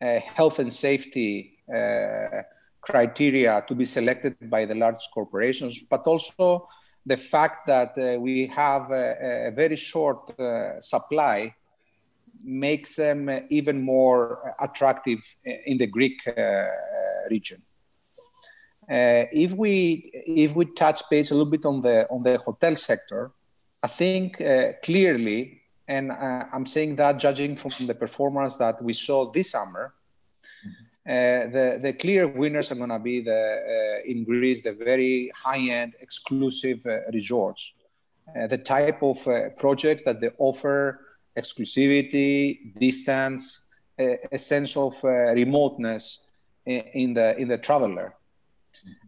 health 0.00 0.58
and 0.60 0.72
safety 0.72 1.58
criteria 2.84 3.64
to 3.66 3.74
be 3.74 3.84
selected 3.84 4.36
by 4.50 4.64
the 4.64 4.74
large 4.74 5.08
corporations, 5.12 5.82
but 5.88 6.06
also 6.06 6.68
the 7.06 7.16
fact 7.16 7.66
that 7.66 7.96
uh, 7.98 8.18
we 8.20 8.46
have 8.46 8.90
a, 8.90 9.48
a 9.48 9.50
very 9.50 9.76
short 9.76 10.38
uh, 10.38 10.80
supply 10.80 11.54
makes 12.42 12.96
them 12.96 13.30
even 13.50 13.82
more 13.82 14.54
attractive 14.60 15.20
in 15.44 15.78
the 15.78 15.86
Greek 15.86 16.20
uh, 16.26 16.64
region. 17.30 17.62
Uh, 18.90 19.24
if 19.32 19.52
we 19.52 20.10
if 20.12 20.54
we 20.54 20.66
touch 20.66 21.02
base 21.10 21.30
a 21.30 21.34
little 21.34 21.50
bit 21.50 21.64
on 21.64 21.80
the 21.80 22.06
on 22.10 22.22
the 22.22 22.36
hotel 22.38 22.76
sector, 22.76 23.30
I 23.82 23.86
think 23.86 24.40
uh, 24.40 24.72
clearly, 24.82 25.62
and 25.86 26.10
uh, 26.10 26.44
I'm 26.52 26.66
saying 26.66 26.96
that 26.96 27.18
judging 27.18 27.56
from 27.56 27.86
the 27.86 27.94
performance 27.94 28.56
that 28.56 28.82
we 28.82 28.92
saw 28.92 29.30
this 29.30 29.50
summer, 29.50 29.94
uh, 31.06 31.48
the, 31.82 31.94
clear 32.00 32.26
winners 32.26 32.72
are 32.72 32.76
going 32.76 32.88
to 32.88 32.98
be 32.98 33.20
the, 33.20 33.32
uh, 33.34 34.10
in 34.10 34.24
Greece, 34.24 34.62
the 34.62 34.72
very 34.72 35.30
high-end 35.34 35.92
exclusive 36.00 36.80
uh, 36.86 37.00
resorts. 37.12 37.72
The 38.48 38.56
type 38.56 39.02
of 39.02 39.28
projects 39.58 40.02
that 40.04 40.18
they 40.18 40.30
offer 40.38 40.98
exclusivity, 41.36 42.74
distance, 42.74 43.64
a 43.98 44.38
sense 44.38 44.78
of 44.78 44.94
remoteness 45.04 46.20
in, 46.64 46.80
in, 46.94 47.12
the, 47.12 47.36
in 47.36 47.48
the 47.48 47.58
traveler. 47.58 48.14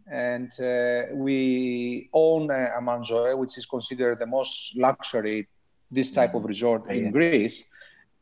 And 0.09 0.51
we 1.13 2.09
own 2.13 2.49
uh, 2.49 2.69
Amanzoe, 2.79 3.37
which 3.37 3.57
is 3.57 3.65
considered 3.65 4.19
the 4.19 4.25
most 4.25 4.75
luxury, 4.77 5.47
this 5.91 6.11
type 6.11 6.33
of 6.33 6.45
resort 6.45 6.89
in 6.89 7.11
Greece 7.11 7.63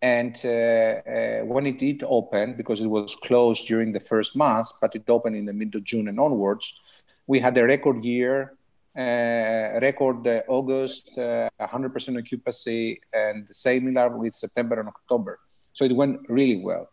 and 0.01 0.39
uh, 0.45 0.49
uh, 0.49 1.39
when 1.45 1.65
it 1.65 1.79
did 1.79 2.03
open, 2.03 2.53
because 2.55 2.79
it 2.81 2.87
was 2.87 3.15
closed 3.15 3.65
during 3.65 3.91
the 3.91 3.99
first 3.99 4.35
month, 4.35 4.67
but 4.81 4.95
it 4.95 5.09
opened 5.09 5.35
in 5.35 5.45
the 5.45 5.53
mid 5.53 5.73
of 5.75 5.83
June 5.83 6.07
and 6.07 6.19
onwards, 6.19 6.79
we 7.27 7.39
had 7.39 7.57
a 7.57 7.63
record 7.63 8.03
year, 8.03 8.53
uh, 8.95 9.79
record 9.81 10.27
uh, 10.27 10.41
August, 10.47 11.11
100% 11.17 12.15
uh, 12.15 12.19
occupancy, 12.19 13.01
and 13.11 13.47
similar 13.49 14.09
with 14.15 14.33
September 14.35 14.79
and 14.79 14.89
October. 14.89 15.39
So 15.73 15.85
it 15.85 15.95
went 15.95 16.19
really 16.29 16.57
well. 16.57 16.89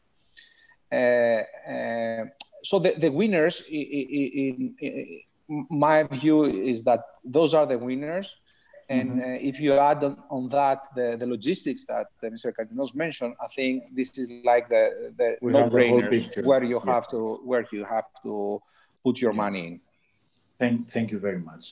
So 2.63 2.79
the, 2.79 2.93
the 2.93 3.11
winners, 3.11 3.63
in, 3.69 4.75
in, 4.81 5.15
in 5.49 5.67
my 5.71 6.05
view, 6.05 6.45
is 6.45 6.85
that 6.85 7.01
those 7.25 7.55
are 7.55 7.67
the 7.67 7.79
winners 7.79 8.35
and 8.89 9.11
mm-hmm. 9.11 9.21
uh, 9.21 9.51
if 9.51 9.61
you 9.61 9.73
add 9.73 10.05
on, 10.05 10.17
on 10.29 10.49
that 10.51 10.81
the, 10.95 11.17
the 11.19 11.27
logistics 11.27 11.85
that 11.87 12.07
uh, 12.23 12.27
Mr. 12.27 12.53
Karitinos 12.55 12.95
mentioned, 12.95 13.35
I 13.41 13.49
think 13.57 13.85
this 13.95 14.19
is 14.19 14.29
like 14.45 14.69
the, 14.69 15.13
the 15.17 15.29
no-brainer 15.41 16.45
where 16.45 16.63
you 16.63 16.81
yeah. 16.85 16.93
have 16.95 17.09
to 17.09 17.41
where 17.45 17.67
you 17.73 17.85
have 17.85 18.09
to 18.23 18.61
put 19.05 19.21
your 19.21 19.33
yeah. 19.33 19.45
money 19.45 19.67
in. 19.69 19.81
Thank, 20.59 20.91
thank 20.91 21.11
you 21.11 21.19
very 21.19 21.39
much. 21.39 21.65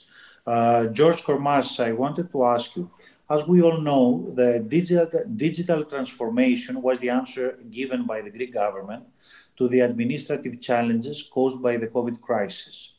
Uh, 0.47 0.87
George 0.99 1.23
Kormas, 1.23 1.69
I 1.79 1.93
wanted 1.93 2.33
to 2.33 2.45
ask 2.45 2.75
you, 2.77 2.91
as 3.29 3.47
we 3.47 3.63
all 3.63 3.81
know, 3.81 4.33
the 4.35 4.59
digital, 4.77 5.07
digital 5.37 5.85
transformation 5.85 6.83
was 6.83 6.99
the 6.99 7.11
answer 7.11 7.59
given 7.71 8.05
by 8.05 8.21
the 8.23 8.31
Greek 8.31 8.53
government 8.55 9.05
to 9.61 9.69
the 9.69 9.81
administrative 9.81 10.59
challenges 10.59 11.23
caused 11.23 11.61
by 11.61 11.77
the 11.77 11.87
COVID 11.87 12.19
crisis. 12.23 12.95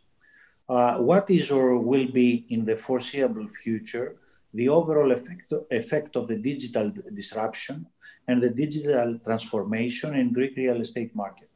Uh, 0.70 1.00
what 1.00 1.28
is 1.32 1.50
or 1.50 1.80
will 1.80 2.08
be 2.22 2.46
in 2.50 2.64
the 2.64 2.78
foreseeable 2.78 3.48
future 3.64 4.16
the 4.54 4.70
overall 4.70 5.12
effect, 5.12 5.52
effect 5.72 6.16
of 6.16 6.28
the 6.28 6.38
digital 6.38 6.92
disruption 7.16 7.88
and 8.28 8.44
the 8.44 8.50
digital 8.50 9.18
transformation 9.26 10.14
in 10.14 10.32
Greek 10.32 10.56
real 10.56 10.80
estate 10.82 11.16
market? 11.16 11.50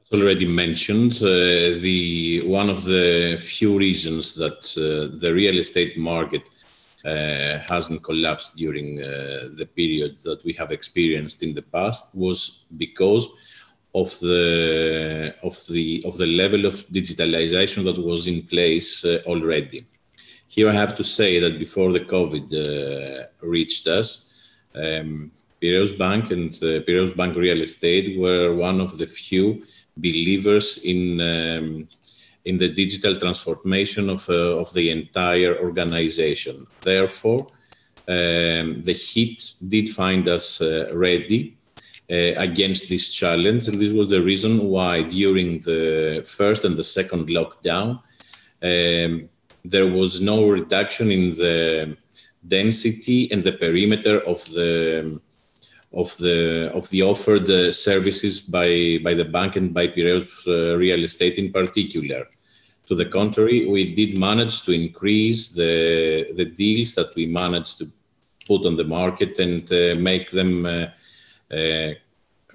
As 0.00 0.18
already 0.18 0.46
mentioned, 0.46 1.14
uh, 1.16 1.76
the 1.86 2.42
one 2.46 2.70
of 2.70 2.84
the 2.84 3.36
few 3.38 3.76
reasons 3.76 4.34
that 4.36 4.60
uh, 4.78 5.14
the 5.22 5.34
real 5.34 5.58
estate 5.58 5.98
market 5.98 6.48
hasn't 7.68 8.02
collapsed 8.02 8.56
during 8.56 8.98
uh, 9.00 9.48
the 9.58 9.68
period 9.74 10.18
that 10.18 10.44
we 10.44 10.52
have 10.52 10.72
experienced 10.72 11.42
in 11.42 11.54
the 11.54 11.62
past 11.62 12.14
was 12.14 12.64
because 12.76 13.28
of 13.94 14.08
the 14.20 15.34
of 15.42 15.56
the 15.72 16.02
of 16.04 16.16
the 16.18 16.26
level 16.26 16.66
of 16.66 16.74
digitalization 16.98 17.84
that 17.84 17.98
was 17.98 18.26
in 18.26 18.42
place 18.42 19.04
uh, 19.04 19.22
already. 19.26 19.86
Here, 20.48 20.68
I 20.68 20.72
have 20.72 20.94
to 20.96 21.04
say 21.04 21.40
that 21.40 21.58
before 21.58 21.92
the 21.92 22.04
COVID 22.14 22.46
uh, 22.54 23.26
reached 23.40 23.86
us, 23.88 24.08
um, 24.74 25.30
Piraeus 25.60 25.92
Bank 25.92 26.30
and 26.30 26.52
uh, 26.62 26.80
Piraeus 26.86 27.12
Bank 27.12 27.36
Real 27.36 27.62
Estate 27.62 28.18
were 28.18 28.54
one 28.54 28.80
of 28.80 28.96
the 28.98 29.06
few 29.06 29.62
believers 29.96 30.78
in 30.84 31.20
um, 31.20 31.88
in 32.46 32.56
the 32.56 32.68
digital 32.68 33.14
transformation 33.16 34.08
of 34.08 34.28
uh, 34.30 34.60
of 34.62 34.72
the 34.72 34.90
entire 34.90 35.54
organization. 35.58 36.66
Therefore, 36.80 37.40
um, 38.08 38.66
the 38.88 38.96
heat 39.06 39.54
did 39.68 39.88
find 39.88 40.28
us 40.28 40.60
uh, 40.60 40.86
ready 40.94 41.56
uh, 42.10 42.34
against 42.48 42.88
this 42.88 43.12
challenge. 43.12 43.66
And 43.68 43.78
this 43.80 43.92
was 43.92 44.08
the 44.10 44.22
reason 44.22 44.52
why 44.68 45.02
during 45.02 45.58
the 45.58 46.24
first 46.24 46.64
and 46.64 46.76
the 46.76 46.84
second 46.84 47.28
lockdown, 47.28 48.00
um, 48.62 49.28
there 49.64 49.88
was 49.88 50.20
no 50.20 50.48
reduction 50.48 51.10
in 51.10 51.30
the 51.30 51.96
density 52.46 53.30
and 53.32 53.42
the 53.42 53.52
perimeter 53.52 54.20
of 54.20 54.38
the 54.54 55.20
of 55.92 56.08
the 56.18 56.70
of 56.74 56.88
the 56.90 57.02
offered 57.02 57.48
uh, 57.48 57.72
services 57.72 58.40
by 58.40 58.98
by 59.02 59.14
the 59.14 59.24
bank 59.24 59.56
and 59.56 59.72
by 59.72 59.86
Piraeus 59.86 60.46
uh, 60.48 60.76
real 60.76 61.02
estate 61.04 61.38
in 61.38 61.52
particular. 61.52 62.26
To 62.88 62.94
the 62.94 63.06
contrary, 63.06 63.66
we 63.66 63.92
did 63.94 64.18
manage 64.18 64.62
to 64.62 64.72
increase 64.72 65.50
the 65.50 66.32
the 66.36 66.44
deals 66.44 66.94
that 66.94 67.14
we 67.16 67.26
managed 67.26 67.78
to 67.78 67.86
put 68.46 68.64
on 68.64 68.76
the 68.76 68.84
market 68.84 69.38
and 69.38 69.70
uh, 69.72 69.94
make 70.00 70.30
them 70.30 70.66
uh, 70.66 70.86
uh, 71.50 71.92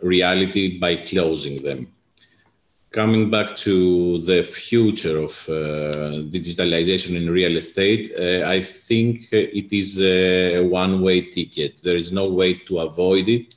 reality 0.01 0.79
by 0.79 0.95
closing 0.95 1.57
them. 1.63 1.87
Coming 2.91 3.30
back 3.30 3.56
to 3.56 4.17
the 4.17 4.43
future 4.43 5.17
of 5.19 5.32
uh, 5.47 6.27
digitalization 6.27 7.15
in 7.15 7.30
real 7.30 7.56
estate, 7.56 8.12
uh, 8.19 8.45
I 8.45 8.62
think 8.62 9.32
it 9.32 9.71
is 9.71 10.01
a 10.01 10.60
one 10.60 11.01
way 11.01 11.21
ticket. 11.21 11.82
There 11.82 11.95
is 11.95 12.12
no 12.12 12.25
way 12.27 12.56
to 12.56 12.80
avoid 12.80 13.30
it. 13.30 13.56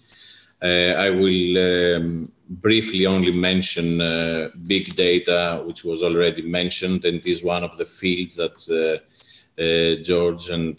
Uh, 0.62 0.94
I 0.96 1.10
will 1.10 1.96
um, 1.96 2.32
briefly 2.48 3.06
only 3.06 3.32
mention 3.32 4.00
uh, 4.00 4.50
big 4.68 4.94
data, 4.94 5.64
which 5.66 5.84
was 5.84 6.04
already 6.04 6.42
mentioned, 6.42 7.04
and 7.04 7.26
is 7.26 7.42
one 7.42 7.64
of 7.64 7.76
the 7.76 7.86
fields 7.86 8.36
that 8.36 8.58
uh, 8.70 9.60
uh, 9.60 10.00
George 10.00 10.50
and 10.50 10.78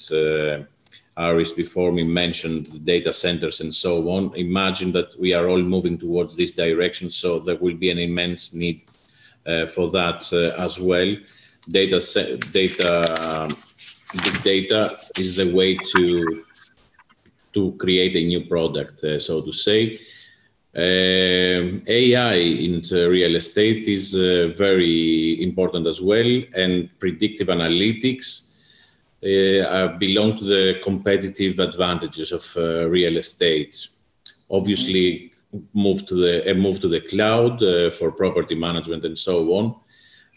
Aris 1.18 1.54
before 1.54 1.92
me 1.92 2.04
mentioned 2.04 2.86
data 2.86 3.14
centers 3.14 3.62
and 3.62 3.74
so 3.74 4.10
on. 4.10 4.36
Imagine 4.36 4.92
that 4.92 5.16
we 5.20 5.34
are 5.34 5.48
all 5.48 5.62
moving 5.62 5.98
towards 5.98 6.36
this 6.36 6.52
direction, 6.52 7.10
so 7.10 7.40
there 7.40 7.56
will 7.56 7.76
be 7.76 7.90
an 7.90 8.00
immense 8.00 8.54
need 8.54 8.84
uh, 9.46 9.66
for 9.66 9.90
that 9.92 10.22
uh, 10.34 10.62
as 10.62 10.80
well. 10.80 11.16
Data, 11.70 12.00
data, 12.52 13.50
big 14.24 14.44
data 14.44 14.98
is 15.18 15.38
the 15.38 15.54
way 15.54 15.76
to 15.76 16.44
to 17.54 17.72
create 17.80 18.16
a 18.18 18.26
new 18.26 18.46
product, 18.46 19.04
uh, 19.06 19.18
so 19.18 19.42
to 19.42 19.52
say. 19.52 19.98
Um, 20.76 21.82
AI 21.88 22.36
into 22.68 23.10
real 23.10 23.38
estate 23.38 23.88
is 23.88 24.14
uh, 24.14 24.54
very 24.58 25.42
important 25.42 25.88
as 25.88 26.02
well, 26.02 26.44
and 26.54 26.90
predictive 27.00 27.48
analytics 27.48 28.28
uh, 28.28 28.45
belong 29.22 30.38
to 30.38 30.44
the 30.44 30.80
competitive 30.84 31.60
advantages 31.60 32.32
of 32.32 32.44
uh, 32.58 32.88
real 32.90 33.18
estate. 33.18 33.88
Obviously, 34.50 35.32
move 35.74 36.06
to 36.06 36.16
the 36.16 36.52
uh, 36.52 36.54
move 36.54 36.80
to 36.80 36.88
the 36.88 37.02
cloud 37.02 37.60
for 37.94 38.12
property 38.12 38.56
management 38.56 39.04
and 39.06 39.18
so 39.18 39.54
on. 39.54 39.76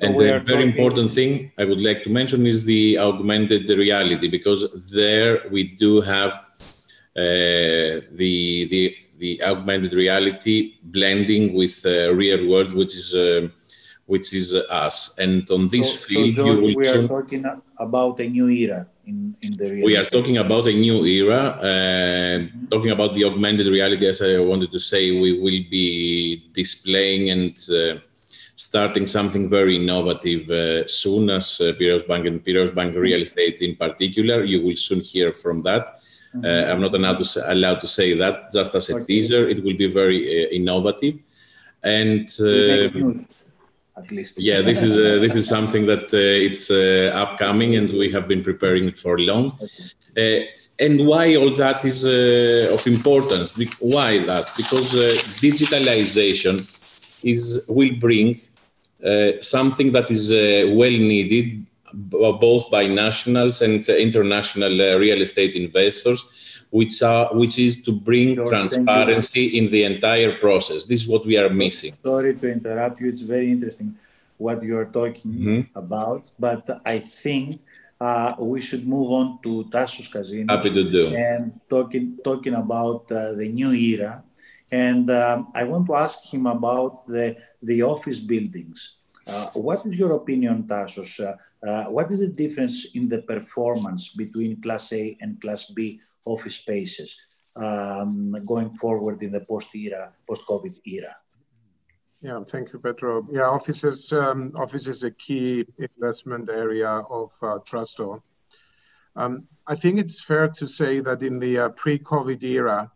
So 0.01 0.07
and 0.07 0.17
the 0.17 0.41
very 0.47 0.63
important 0.63 1.11
thing 1.11 1.51
I 1.59 1.65
would 1.65 1.83
like 1.83 2.05
to 2.05 2.11
mention 2.11 2.47
is 2.47 2.65
the 2.65 2.99
augmented 2.99 3.69
reality, 3.69 4.29
because 4.29 4.93
there 4.93 5.43
we 5.51 5.65
do 5.65 6.01
have 6.01 6.33
uh, 7.17 8.07
the 8.13 8.69
the 8.71 8.95
the 9.19 9.43
augmented 9.43 9.93
reality 9.95 10.75
blending 10.85 11.53
with 11.53 11.85
uh, 11.85 12.15
real 12.15 12.49
world, 12.49 12.75
which 12.75 12.95
is 12.95 13.13
uh, 13.15 13.49
which 14.09 14.33
is 14.33 14.55
us. 14.85 15.19
And 15.19 15.49
on 15.51 15.67
this 15.67 15.89
so, 16.01 16.07
field, 16.07 16.35
so 16.35 16.45
George, 16.47 16.75
we 16.75 16.89
are 16.89 17.07
talking 17.07 17.45
about 17.77 18.19
a 18.21 18.27
new 18.27 18.49
era 18.49 18.87
in, 19.07 19.37
in 19.43 19.53
the 19.61 19.71
real 19.71 19.85
We 19.85 19.99
are 19.99 20.09
talking 20.17 20.39
about 20.39 20.67
a 20.67 20.73
new 20.73 21.05
era, 21.05 21.43
uh, 21.61 21.65
mm-hmm. 21.65 22.67
talking 22.73 22.91
about 22.91 23.13
the 23.13 23.25
augmented 23.25 23.67
reality, 23.67 24.07
as 24.09 24.23
I 24.23 24.39
wanted 24.39 24.71
to 24.73 24.81
say, 24.81 25.03
we 25.25 25.39
will 25.45 25.63
be 25.71 26.49
displaying 26.55 27.29
and 27.35 27.55
uh, 27.71 28.01
starting 28.57 29.05
something 29.05 29.47
very 29.47 29.77
innovative 29.77 30.51
uh, 30.51 30.87
soon 30.87 31.29
as 31.29 31.61
uh, 31.61 31.75
Piraeus 31.79 32.05
Bank 32.05 32.25
and 32.27 32.43
Piraeus 32.43 32.71
Bank 32.71 32.97
Real 32.97 33.21
Estate 33.21 33.61
in 33.61 33.77
particular. 33.77 34.43
You 34.43 34.65
will 34.65 34.77
soon 34.77 35.01
hear 35.01 35.35
from 35.35 35.61
that. 35.61 35.85
Mm-hmm. 36.35 36.45
Uh, 36.47 36.73
I'm 36.73 36.81
not 36.81 36.95
allowed 36.95 37.19
to, 37.19 37.27
say, 37.27 37.43
allowed 37.47 37.81
to 37.81 37.87
say 37.87 38.15
that 38.15 38.51
just 38.53 38.75
as 38.75 38.89
a 38.89 38.95
okay. 38.95 39.05
teaser. 39.05 39.47
It 39.51 39.63
will 39.63 39.77
be 39.77 39.91
very 39.91 40.21
uh, 40.47 40.49
innovative. 40.49 41.17
And 41.83 42.27
uh, 42.41 42.89
at 43.99 44.11
least. 44.11 44.39
Yeah, 44.39 44.61
this 44.61 44.83
is 44.83 44.97
uh, 44.97 45.21
this 45.21 45.35
is 45.35 45.49
something 45.49 45.87
that 45.87 46.13
it's 46.13 46.71
upcoming, 46.71 47.77
and 47.77 47.89
we 47.91 48.11
have 48.13 48.27
been 48.29 48.43
preparing 48.43 48.85
it 48.87 48.99
for 48.99 49.19
long. 49.19 49.47
Okay 50.17 50.49
and 50.79 51.07
why 51.07 51.35
all 51.37 51.51
that 51.51 51.85
is 51.85 52.07
uh, 52.07 52.73
of 52.73 52.87
importance 52.87 53.59
why 53.81 54.19
that 54.19 54.47
because 54.57 54.95
uh, 54.95 55.03
digitalization 55.45 56.57
is 57.23 57.65
will 57.69 57.95
bring 57.99 58.39
uh, 59.05 59.33
something 59.41 59.93
that 59.93 60.11
is 60.11 60.33
uh, 60.33 60.71
well 60.75 60.99
needed 61.15 61.65
both 61.93 62.71
by 62.71 62.87
nationals 62.87 63.63
and 63.63 63.89
international 63.89 64.81
uh, 64.81 64.97
real 64.97 65.21
estate 65.21 65.57
investors 65.57 66.48
which 66.71 67.03
are 67.03 67.29
which 67.35 67.59
is 67.59 67.83
to 67.83 67.93
bring 67.93 68.35
transparency 68.47 69.59
in 69.59 69.71
the 69.71 69.85
entire 69.85 70.39
process 70.39 70.85
this 70.87 71.03
is 71.03 71.09
what 71.09 71.25
we 71.25 71.37
are 71.37 71.49
missing 71.49 71.93
sorry 71.93 72.35
to 72.35 72.51
interrupt 72.51 73.01
you 73.01 73.09
it's 73.09 73.23
very 73.23 73.51
interesting 73.51 73.95
what 74.37 74.63
you 74.63 74.77
are 74.77 74.87
talking 74.87 75.33
mm-hmm. 75.33 75.79
about 75.79 76.31
but 76.39 76.81
i 76.85 76.99
think 76.99 77.61
uh, 78.01 78.33
we 78.39 78.61
should 78.61 78.87
move 78.87 79.11
on 79.11 79.41
to 79.43 79.65
Tassos 79.73 80.09
Karitinos 80.09 80.49
Happy 80.49 80.71
to 80.71 80.85
do. 80.89 81.17
and 81.17 81.59
talking 81.69 82.17
talking 82.23 82.55
about 82.55 83.11
uh, 83.11 83.33
the 83.33 83.49
new 83.49 83.73
era 83.73 84.23
and 84.71 85.09
um, 85.11 85.49
I 85.55 85.65
want 85.65 85.87
to 85.87 85.95
ask 85.95 86.25
him 86.25 86.47
about 86.47 87.07
the, 87.07 87.37
the 87.63 87.83
office 87.83 88.21
buildings. 88.21 88.97
Uh, 89.27 89.47
what 89.55 89.85
is 89.87 89.95
your 89.95 90.13
opinion, 90.13 90.65
Tassos? 90.65 91.37
Uh, 91.67 91.85
what 91.85 92.11
is 92.11 92.21
the 92.21 92.29
difference 92.29 92.87
in 92.95 93.09
the 93.09 93.23
performance 93.23 94.11
between 94.11 94.61
Class 94.61 94.93
A 94.93 95.17
and 95.21 95.41
Class 95.41 95.67
B 95.67 96.01
office 96.25 96.57
spaces 96.57 97.17
um, 97.57 98.37
going 98.47 98.75
forward 98.75 99.23
in 99.23 99.33
the 99.33 99.41
post-era, 99.41 100.13
post-COVID 100.29 100.77
era? 100.87 101.17
Yeah, 102.21 102.43
thank 102.45 102.73
you, 102.73 102.79
Petro. 102.79 103.27
Yeah, 103.31 103.49
offices, 103.49 104.13
um, 104.13 104.53
office 104.57 104.89
is 104.89 105.03
a 105.05 105.11
key 105.11 105.65
investment 105.79 106.51
area 106.51 106.89
of 106.89 107.33
uh. 107.43 108.21
Um, 109.17 109.49
I 109.67 109.75
think 109.75 109.99
it's 109.99 110.21
fair 110.21 110.49
to 110.49 110.67
say 110.67 111.01
that 111.01 111.23
in 111.23 111.39
the 111.39 111.59
uh, 111.59 111.69
pre-COVID 111.71 112.43
era, 112.43 112.91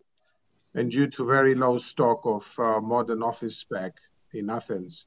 and 0.74 0.90
due 0.90 1.08
to 1.08 1.24
very 1.24 1.54
low 1.54 1.78
stock 1.78 2.20
of 2.24 2.52
uh, 2.58 2.80
modern 2.80 3.22
office 3.22 3.58
spec 3.58 3.92
in 4.32 4.50
Athens, 4.50 5.06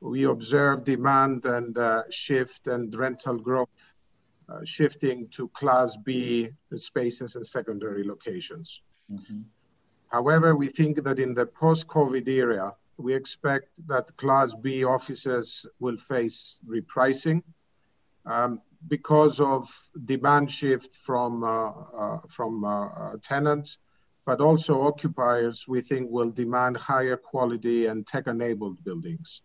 we 0.00 0.24
observe 0.24 0.84
demand 0.84 1.44
and 1.44 1.76
uh, 1.76 2.02
shift 2.10 2.66
and 2.66 2.94
rental 2.94 3.36
growth 3.36 3.94
uh, 4.48 4.60
shifting 4.64 5.28
to 5.28 5.48
Class 5.48 5.96
B 5.96 6.48
spaces 6.74 7.36
and 7.36 7.46
secondary 7.46 8.04
locations. 8.04 8.82
Mm-hmm. 9.12 9.42
However, 10.08 10.56
we 10.56 10.68
think 10.68 11.04
that 11.04 11.18
in 11.18 11.34
the 11.34 11.46
post-COVID 11.46 12.26
era, 12.26 12.74
we 12.96 13.14
expect 13.14 13.86
that 13.86 14.16
Class 14.16 14.54
B 14.54 14.84
offices 14.84 15.66
will 15.78 15.96
face 15.96 16.58
repricing 16.66 17.42
um, 18.26 18.60
because 18.88 19.40
of 19.40 19.68
demand 20.04 20.50
shift 20.50 20.96
from 20.96 21.44
uh, 21.44 21.70
uh, 22.02 22.18
from 22.28 22.64
uh, 22.64 23.16
tenants 23.22 23.78
but 24.26 24.40
also 24.40 24.82
occupiers 24.82 25.66
we 25.66 25.80
think 25.80 26.10
will 26.10 26.30
demand 26.30 26.76
higher 26.76 27.16
quality 27.16 27.86
and 27.86 28.06
tech-enabled 28.06 28.82
buildings. 28.84 29.42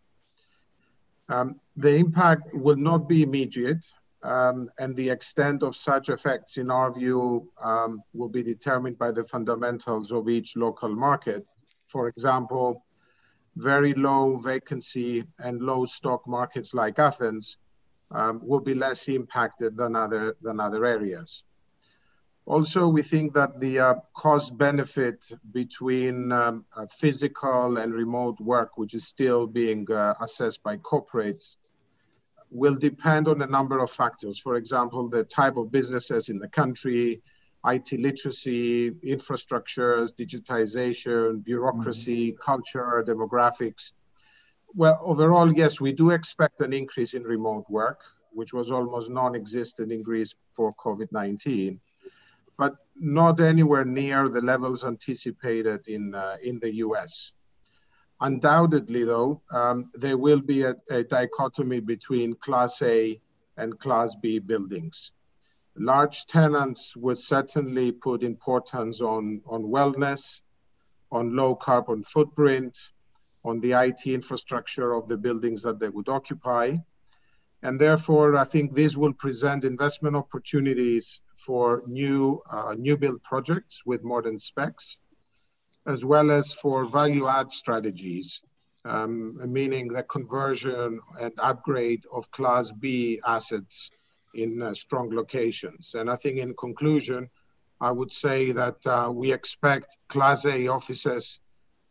Um, 1.29 1.59
the 1.75 1.95
impact 1.95 2.53
will 2.53 2.75
not 2.75 3.07
be 3.07 3.23
immediate, 3.23 3.85
um, 4.23 4.69
and 4.79 4.95
the 4.95 5.09
extent 5.09 5.63
of 5.63 5.75
such 5.75 6.09
effects, 6.09 6.57
in 6.57 6.69
our 6.69 6.91
view, 6.93 7.49
um, 7.63 8.01
will 8.13 8.29
be 8.29 8.43
determined 8.43 8.97
by 8.97 9.11
the 9.11 9.23
fundamentals 9.23 10.11
of 10.11 10.29
each 10.29 10.55
local 10.55 10.89
market. 10.89 11.45
For 11.87 12.07
example, 12.07 12.83
very 13.55 13.93
low 13.93 14.37
vacancy 14.37 15.23
and 15.39 15.61
low 15.61 15.85
stock 15.85 16.27
markets 16.27 16.73
like 16.73 16.99
Athens 16.99 17.57
um, 18.11 18.41
will 18.43 18.59
be 18.59 18.73
less 18.73 19.07
impacted 19.07 19.77
than 19.77 19.95
other, 19.95 20.35
than 20.41 20.59
other 20.59 20.85
areas. 20.85 21.44
Also, 22.47 22.87
we 22.87 23.01
think 23.01 23.33
that 23.33 23.59
the 23.59 23.79
uh, 23.79 23.95
cost 24.13 24.55
benefit 24.55 25.25
between 25.51 26.31
um, 26.31 26.63
uh, 26.75 26.85
physical 26.85 27.77
and 27.77 27.91
remote 27.91 28.39
work, 28.39 28.77
which 28.77 28.93
is 28.93 29.07
still 29.07 29.47
being 29.47 29.91
uh, 29.91 30.13
assessed 30.21 30.61
by 30.61 30.77
corporates, 30.77 31.55
will 32.51 32.75
depend 32.75 33.27
on 33.27 33.41
a 33.41 33.47
number 33.47 33.79
of 33.79 33.89
factors. 33.89 34.37
For 34.37 34.57
example, 34.57 35.09
the 35.09 35.23
type 35.23 35.57
of 35.57 35.71
businesses 35.71 36.29
in 36.29 36.37
the 36.37 36.47
country, 36.47 37.23
IT 37.65 37.91
literacy, 37.93 38.91
infrastructures, 38.91 40.13
digitization, 40.15 41.43
bureaucracy, 41.43 42.31
mm-hmm. 42.31 42.41
culture, 42.43 43.03
demographics. 43.07 43.89
Well, 44.75 44.99
overall, 45.01 45.51
yes, 45.51 45.81
we 45.81 45.93
do 45.93 46.11
expect 46.11 46.61
an 46.61 46.73
increase 46.73 47.15
in 47.15 47.23
remote 47.23 47.65
work, 47.69 48.01
which 48.33 48.53
was 48.53 48.69
almost 48.69 49.09
non 49.09 49.35
existent 49.35 49.91
in 49.91 50.03
Greece 50.03 50.35
for 50.53 50.71
COVID 50.73 51.11
19 51.11 51.81
but 52.57 52.75
not 52.95 53.39
anywhere 53.39 53.85
near 53.85 54.29
the 54.29 54.41
levels 54.41 54.83
anticipated 54.83 55.87
in, 55.87 56.15
uh, 56.15 56.37
in 56.41 56.59
the 56.59 56.75
US. 56.75 57.31
Undoubtedly, 58.21 59.03
though, 59.03 59.41
um, 59.51 59.91
there 59.93 60.17
will 60.17 60.39
be 60.39 60.63
a, 60.63 60.75
a, 60.89 61.03
dichotomy 61.03 61.81
between 61.81 62.33
Class 62.35 62.81
A 62.81 63.19
and 63.57 63.77
Class 63.79 64.15
B 64.15 64.39
buildings. 64.39 65.11
Large 65.75 66.25
tenants 66.27 66.95
will 66.95 67.17
certainly 67.17 67.91
put 67.91 68.23
importance 68.23 69.01
on, 69.01 69.41
on 69.45 69.63
wellness, 69.63 70.39
on 71.11 71.35
low 71.35 71.55
carbon 71.55 72.03
footprint, 72.05 72.77
on 73.43 73.59
the 73.59 73.73
IT 73.73 74.07
infrastructure 74.07 74.93
of 74.93 75.09
the 75.09 75.17
buildings 75.17 75.61
that 75.63 75.79
they 75.79 75.89
would 75.89 76.07
occupy. 76.07 76.77
And 77.61 77.79
therefore, 77.79 78.37
I 78.37 78.45
think 78.45 78.73
this 78.73 78.95
will 78.95 79.13
present 79.13 79.65
investment 79.65 80.15
opportunities 80.15 81.19
for 81.37 81.83
new, 81.85 82.41
uh, 82.49 82.73
new 82.77 82.97
build 82.97 83.21
projects 83.23 83.83
with 83.85 84.03
modern 84.03 84.39
specs, 84.39 84.97
as 85.85 86.03
well 86.03 86.31
as 86.31 86.53
for 86.53 86.83
value 86.85 87.27
add 87.27 87.51
strategies, 87.51 88.41
um, 88.85 89.39
meaning 89.51 89.87
the 89.87 90.03
conversion 90.03 90.99
and 91.19 91.33
upgrade 91.39 92.03
of 92.11 92.29
Class 92.31 92.71
B 92.71 93.19
assets 93.25 93.89
in 94.33 94.61
uh, 94.61 94.73
strong 94.73 95.09
locations. 95.13 95.93
And 95.93 96.09
I 96.09 96.15
think 96.15 96.37
in 96.37 96.53
conclusion, 96.55 97.29
I 97.81 97.91
would 97.91 98.11
say 98.11 98.51
that 98.51 98.85
uh, 98.85 99.11
we 99.13 99.31
expect 99.31 99.97
Class 100.07 100.45
A 100.45 100.67
offices 100.67 101.39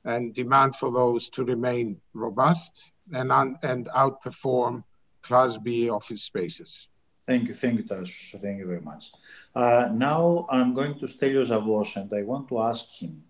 and 0.05 0.35
demand 0.35 0.77
for 0.77 0.91
those 0.93 1.31
to 1.31 1.45
remain 1.45 2.01
robust 2.15 2.93
and, 3.13 3.31
and 3.63 3.89
outperform 3.89 4.85
Class 5.23 5.57
B 5.59 5.91
office 5.91 6.23
spaces. 6.23 6.89
Thank 7.27 7.49
you, 7.49 7.55
thank 7.55 7.79
you, 7.79 7.85
Tassos. 7.85 8.39
Thank 8.41 8.59
you 8.59 8.67
very 8.67 8.83
much. 8.83 9.13
Uh, 9.55 9.89
now 9.93 10.47
I'm 10.51 10.75
going 10.75 10.99
to 10.99 11.07
Stelios 11.07 11.49
Zavvos 11.49 11.97
and 11.97 12.13
I 12.13 12.23
want 12.23 12.49
to 12.49 12.61
ask 12.61 12.91
him, 12.91 13.23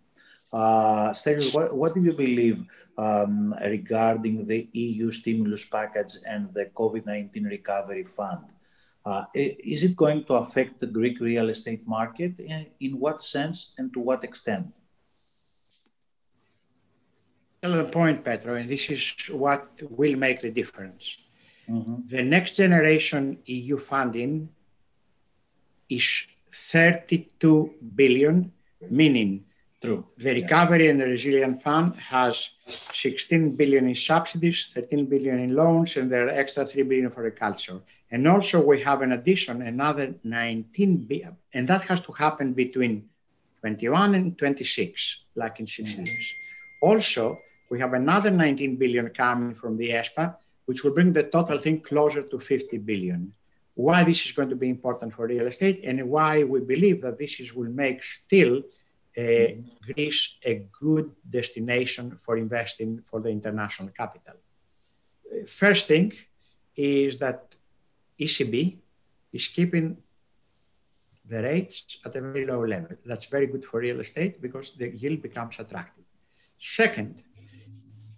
uh, 0.52 1.10
Stelios, 1.10 1.54
what, 1.54 1.76
what 1.76 1.94
do 1.94 2.02
you 2.02 2.12
believe 2.12 2.64
um, 2.98 3.54
regarding 3.62 4.46
the 4.46 4.68
EU 4.72 5.10
stimulus 5.10 5.64
package 5.64 6.16
and 6.26 6.52
the 6.54 6.66
COVID-19 6.66 7.48
recovery 7.48 8.04
fund? 8.04 8.46
Uh, 9.06 9.24
is 9.34 9.84
it 9.84 9.94
going 9.94 10.24
to 10.24 10.34
affect 10.34 10.80
the 10.80 10.86
Greek 10.86 11.20
real 11.20 11.50
estate 11.50 11.86
market? 11.86 12.40
In, 12.40 12.66
in 12.80 12.98
what 12.98 13.22
sense 13.22 13.72
and 13.78 13.92
to 13.92 14.00
what 14.00 14.24
extent? 14.24 14.72
The 17.62 17.84
point, 17.84 18.24
Petro, 18.24 18.56
and 18.56 18.68
this 18.68 18.90
is 18.90 19.14
what 19.30 19.68
will 19.88 20.16
make 20.16 20.40
the 20.40 20.50
difference. 20.50 21.18
Mm-hmm. 21.68 21.94
The 22.06 22.22
next 22.22 22.56
generation 22.56 23.38
EU 23.46 23.76
funding 23.78 24.48
is 25.88 26.26
32 26.50 27.74
billion, 27.94 28.52
meaning 28.90 29.44
True. 29.82 30.06
the 30.16 30.34
Recovery 30.34 30.84
yeah. 30.84 30.90
and 30.90 31.00
the 31.00 31.06
Resilience 31.06 31.62
Fund 31.62 31.96
has 31.96 32.50
16 32.66 33.56
billion 33.56 33.88
in 33.88 33.94
subsidies, 33.94 34.70
13 34.72 35.06
billion 35.06 35.40
in 35.40 35.54
loans, 35.54 35.96
and 35.96 36.10
there 36.10 36.26
are 36.26 36.30
extra 36.30 36.64
3 36.64 36.82
billion 36.84 37.10
for 37.10 37.26
agriculture. 37.26 37.80
And 38.10 38.28
also 38.28 38.64
we 38.64 38.82
have 38.82 39.02
an 39.02 39.12
addition, 39.12 39.62
another 39.62 40.14
19 40.22 40.96
billion, 41.06 41.36
and 41.52 41.68
that 41.68 41.84
has 41.86 42.00
to 42.02 42.12
happen 42.12 42.52
between 42.52 43.08
21 43.60 44.14
and 44.14 44.38
26, 44.38 45.24
like 45.34 45.58
in 45.60 45.66
6 45.66 45.90
mm-hmm. 45.90 46.02
years. 46.02 46.34
Also, 46.80 47.38
we 47.70 47.80
have 47.80 47.94
another 47.94 48.30
19 48.30 48.76
billion 48.76 49.08
coming 49.08 49.54
from 49.54 49.76
the 49.76 49.90
ESPA 49.90 50.36
which 50.66 50.82
will 50.82 50.92
bring 50.92 51.12
the 51.12 51.24
total 51.24 51.58
thing 51.58 51.80
closer 51.80 52.22
to 52.22 52.38
50 52.38 52.78
billion. 52.78 53.32
Why 53.74 54.04
this 54.04 54.24
is 54.24 54.32
going 54.32 54.50
to 54.50 54.56
be 54.56 54.68
important 54.68 55.14
for 55.14 55.26
real 55.26 55.46
estate 55.46 55.80
and 55.84 56.08
why 56.08 56.44
we 56.44 56.60
believe 56.60 57.02
that 57.02 57.18
this 57.18 57.40
is, 57.40 57.54
will 57.54 57.70
make 57.70 58.02
still 58.02 58.62
uh, 59.18 59.46
Greece 59.92 60.38
a 60.44 60.66
good 60.80 61.10
destination 61.28 62.16
for 62.16 62.36
investing 62.36 63.00
for 63.00 63.20
the 63.20 63.30
international 63.30 63.90
capital. 63.90 64.34
First 65.46 65.88
thing 65.88 66.12
is 66.76 67.18
that 67.18 67.54
ECB 68.18 68.76
is 69.32 69.48
keeping 69.48 69.96
the 71.26 71.42
rates 71.42 71.98
at 72.04 72.14
a 72.16 72.20
very 72.20 72.46
low 72.46 72.64
level. 72.64 72.96
That's 73.04 73.26
very 73.26 73.46
good 73.46 73.64
for 73.64 73.80
real 73.80 74.00
estate 74.00 74.40
because 74.40 74.72
the 74.72 74.90
yield 74.90 75.22
becomes 75.22 75.58
attractive. 75.58 76.04
Second, 76.58 77.22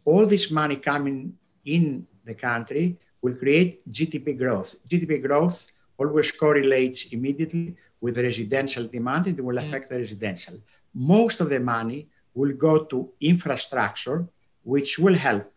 all 0.05 0.26
this 0.26 0.51
money 0.51 0.76
coming 0.76 1.34
in 1.64 2.07
the 2.27 2.35
country 2.35 2.99
will 3.22 3.35
create 3.35 3.89
GDP 3.89 4.37
growth. 4.37 4.70
GDP 4.89 5.22
growth 5.27 5.72
always 5.99 6.31
correlates 6.33 7.07
immediately 7.16 7.74
with 8.01 8.18
residential 8.18 8.87
demand 8.87 9.27
and 9.27 9.39
it 9.39 9.43
will 9.43 9.59
affect 9.59 9.89
the 9.89 9.99
residential. 9.99 10.57
Most 10.93 11.41
of 11.41 11.49
the 11.49 11.61
money 11.61 12.09
will 12.35 12.53
go 12.53 12.85
to 12.85 13.12
infrastructure, 13.20 14.27
which 14.62 14.99
will 14.99 15.16
help 15.29 15.51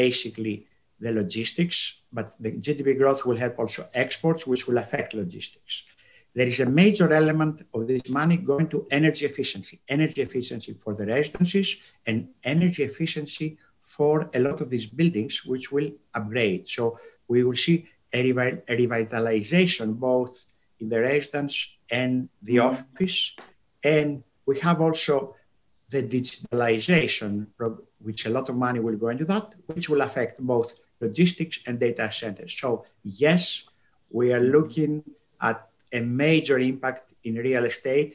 basically 0.00 0.66
the 0.98 1.12
logistics, 1.12 2.00
but 2.12 2.30
the 2.40 2.52
GDP 2.52 2.96
growth 2.96 3.26
will 3.26 3.36
help 3.36 3.58
also 3.58 3.88
exports, 3.92 4.46
which 4.46 4.66
will 4.66 4.78
affect 4.78 5.12
logistics 5.12 5.84
there 6.34 6.46
is 6.46 6.60
a 6.60 6.66
major 6.66 7.12
element 7.12 7.62
of 7.74 7.86
this 7.86 8.08
money 8.08 8.36
going 8.36 8.68
to 8.68 8.86
energy 8.90 9.26
efficiency, 9.26 9.80
energy 9.88 10.22
efficiency 10.22 10.72
for 10.72 10.94
the 10.94 11.04
residences 11.04 11.76
and 12.06 12.28
energy 12.42 12.82
efficiency 12.84 13.58
for 13.96 14.30
a 14.32 14.40
lot 14.40 14.58
of 14.62 14.70
these 14.70 14.86
buildings, 14.86 15.44
which 15.44 15.66
will 15.74 15.90
upgrade. 16.14 16.66
So 16.66 16.98
we 17.28 17.44
will 17.44 17.60
see 17.66 17.86
a, 18.12 18.18
revi- 18.24 18.62
a 18.66 18.74
revitalization 18.82 19.98
both 19.98 20.34
in 20.80 20.88
the 20.88 21.00
residence 21.00 21.76
and 21.90 22.30
the 22.42 22.56
mm-hmm. 22.56 22.68
office. 22.68 23.36
And 23.84 24.24
we 24.46 24.58
have 24.60 24.80
also 24.80 25.34
the 25.90 26.02
digitalization, 26.02 27.32
which 27.98 28.24
a 28.24 28.30
lot 28.30 28.48
of 28.48 28.56
money 28.56 28.80
will 28.80 28.96
go 28.96 29.08
into 29.08 29.26
that, 29.26 29.54
which 29.66 29.90
will 29.90 30.00
affect 30.00 30.40
both 30.40 30.72
logistics 30.98 31.60
and 31.66 31.78
data 31.78 32.10
centers. 32.10 32.54
So 32.54 32.86
yes, 33.04 33.68
we 34.10 34.32
are 34.32 34.40
looking 34.56 35.04
at 35.38 35.68
a 35.92 36.00
major 36.00 36.58
impact 36.58 37.12
in 37.24 37.34
real 37.34 37.64
estate, 37.66 38.14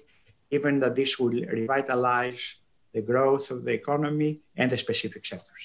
even 0.50 0.80
that 0.80 0.96
this 0.96 1.20
will 1.20 1.38
revitalize 1.60 2.58
the 2.98 3.04
growth 3.12 3.52
of 3.52 3.60
the 3.66 3.74
economy 3.82 4.32
and 4.60 4.68
the 4.72 4.80
specific 4.86 5.24
sectors. 5.32 5.64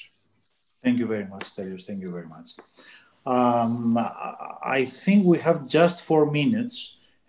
Thank 0.84 0.98
you 1.00 1.06
very 1.14 1.26
much, 1.32 1.44
Stelios. 1.50 1.84
Thank 1.88 2.00
you 2.04 2.12
very 2.18 2.28
much. 2.36 2.48
Um, 3.24 3.96
I 4.78 4.80
think 5.04 5.24
we 5.32 5.38
have 5.38 5.58
just 5.78 5.96
four 6.08 6.24
minutes, 6.40 6.76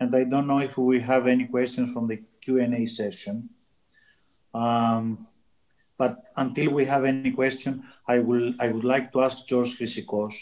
and 0.00 0.08
I 0.20 0.24
don't 0.24 0.48
know 0.50 0.62
if 0.68 0.74
we 0.76 1.00
have 1.12 1.24
any 1.34 1.46
questions 1.46 1.86
from 1.94 2.04
the 2.10 2.18
Q&A 2.42 2.84
session. 3.00 3.36
Um, 4.52 5.26
but 5.96 6.14
until 6.36 6.68
we 6.78 6.84
have 6.84 7.04
any 7.04 7.30
question, 7.30 7.72
I, 8.14 8.18
will, 8.18 8.52
I 8.60 8.68
would 8.72 8.88
like 8.94 9.06
to 9.12 9.22
ask 9.22 9.46
George 9.46 9.78
Chrysikos 9.78 10.34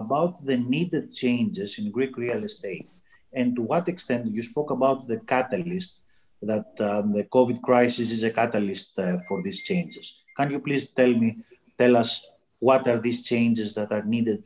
about 0.00 0.44
the 0.44 0.58
needed 0.74 1.12
changes 1.22 1.78
in 1.78 1.90
Greek 1.96 2.16
real 2.16 2.44
estate 2.44 2.90
and 3.32 3.56
to 3.56 3.62
what 3.62 3.88
extent 3.88 4.34
you 4.34 4.42
spoke 4.42 4.70
about 4.70 5.08
the 5.08 5.18
catalyst 5.32 6.01
that 6.42 6.80
um, 6.80 7.12
the 7.12 7.24
COVID 7.24 7.62
crisis 7.62 8.10
is 8.10 8.22
a 8.22 8.30
catalyst 8.30 8.98
uh, 8.98 9.18
for 9.28 9.42
these 9.42 9.62
changes. 9.62 10.16
Can 10.36 10.50
you 10.50 10.60
please 10.60 10.88
tell 10.88 11.12
me, 11.12 11.38
tell 11.78 11.96
us 11.96 12.20
what 12.58 12.86
are 12.88 12.98
these 12.98 13.24
changes 13.24 13.74
that 13.74 13.92
are 13.92 14.04
needed 14.04 14.42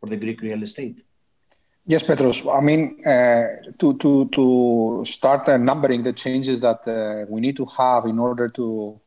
for 0.00 0.08
the 0.08 0.16
Greek 0.16 0.40
real 0.40 0.62
estate? 0.62 1.02
Yes, 1.88 2.02
Petros. 2.02 2.44
I 2.46 2.60
mean, 2.60 3.00
uh, 3.06 3.44
to, 3.78 3.96
to, 3.98 4.28
to 4.30 5.04
start 5.04 5.48
uh, 5.48 5.56
numbering 5.56 6.02
the 6.02 6.12
changes 6.12 6.60
that 6.60 6.86
uh, 6.88 7.26
we 7.28 7.40
need 7.40 7.56
to 7.56 7.66
have 7.78 8.06
in 8.06 8.18
order 8.18 8.48
to 8.48 9.00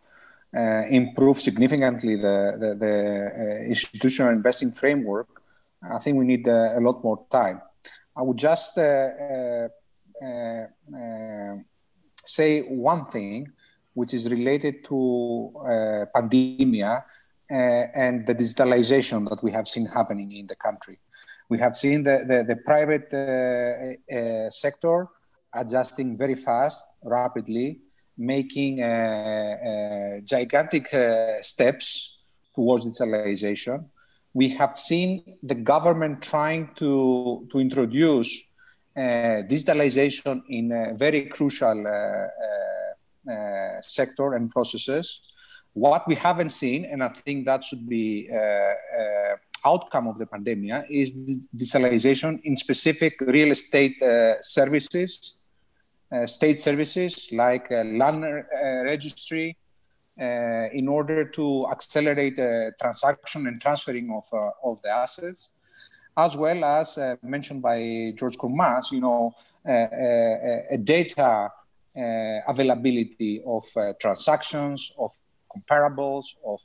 uh, 0.55 0.83
improve 0.89 1.41
significantly 1.41 2.15
the, 2.15 2.55
the, 2.57 2.75
the 2.75 3.31
uh, 3.35 3.65
institutional 3.65 4.31
investing 4.31 4.71
framework, 4.71 5.27
I 5.81 5.99
think 5.99 6.17
we 6.17 6.25
need 6.25 6.47
a 6.47 6.79
lot 6.79 7.03
more 7.03 7.25
time. 7.29 7.61
I 8.15 8.21
would 8.21 8.37
just 8.37 8.75
say 12.29 12.61
one 12.61 13.05
thing, 13.05 13.51
which 13.93 14.13
is 14.13 14.29
related 14.29 14.83
to 14.85 15.51
pandemia 16.15 17.03
and 17.49 18.25
the 18.27 18.35
digitalization 18.35 19.27
that 19.29 19.43
we 19.43 19.51
have 19.51 19.67
seen 19.67 19.85
happening 19.85 20.31
in 20.31 20.47
the 20.47 20.55
country. 20.55 20.99
We 21.49 21.57
have 21.59 21.75
seen 21.75 22.03
the, 22.03 22.17
the, 22.27 22.43
the 22.51 22.57
private 22.57 23.09
sector 24.53 25.07
adjusting 25.53 26.17
very 26.17 26.35
fast, 26.35 26.85
rapidly, 27.03 27.79
making 28.17 28.83
uh, 28.83 28.85
uh, 28.85 30.19
gigantic 30.23 30.93
uh, 30.93 31.41
steps 31.41 32.17
towards 32.53 32.85
digitalization 32.85 33.85
we 34.33 34.49
have 34.49 34.77
seen 34.77 35.37
the 35.43 35.55
government 35.55 36.21
trying 36.21 36.69
to, 36.75 37.47
to 37.51 37.59
introduce 37.59 38.29
uh, 38.31 38.48
digitalization 39.43 40.41
in 40.49 40.71
a 40.71 40.93
very 40.95 41.25
crucial 41.25 41.87
uh, 41.87 41.91
uh, 41.91 43.31
uh 43.31 43.81
sector 43.81 44.33
and 44.33 44.49
processes. 44.51 45.21
What 45.73 46.07
we 46.07 46.15
haven't 46.15 46.49
seen, 46.49 46.85
and 46.85 47.03
I 47.03 47.09
think 47.09 47.45
that 47.45 47.63
should 47.63 47.87
be 47.87 48.29
uh, 48.31 48.37
uh, 48.37 49.35
outcome 49.65 50.07
of 50.07 50.17
the 50.17 50.25
pandemic, 50.25 50.85
is 50.89 51.13
digitalization 51.55 52.41
in 52.43 52.57
specific 52.57 53.19
real 53.21 53.51
estate 53.51 53.97
services, 54.41 55.35
state 56.25 56.59
services 56.59 57.29
like 57.31 57.69
land 57.69 58.23
registry, 58.83 59.55
uh, 60.19 60.67
in 60.73 60.89
order 60.89 61.23
to 61.23 61.65
accelerate 61.71 62.35
the 62.35 62.73
transaction 62.81 63.47
and 63.47 63.61
transferring 63.61 64.11
of, 64.11 64.25
uh, 64.33 64.51
of 64.65 64.81
the 64.81 64.89
assets, 64.89 65.51
as 66.25 66.35
well 66.35 66.63
as 66.79 66.97
uh, 66.97 67.15
mentioned 67.23 67.61
by 67.61 68.13
George 68.17 68.37
Kourmas, 68.37 68.91
you 68.91 69.01
know, 69.01 69.33
a 69.65 70.77
data 70.95 71.49
availability 72.47 73.41
of 73.45 73.65
transactions, 73.99 74.91
of 74.97 75.11
comparables, 75.53 76.25
of, 76.45 76.61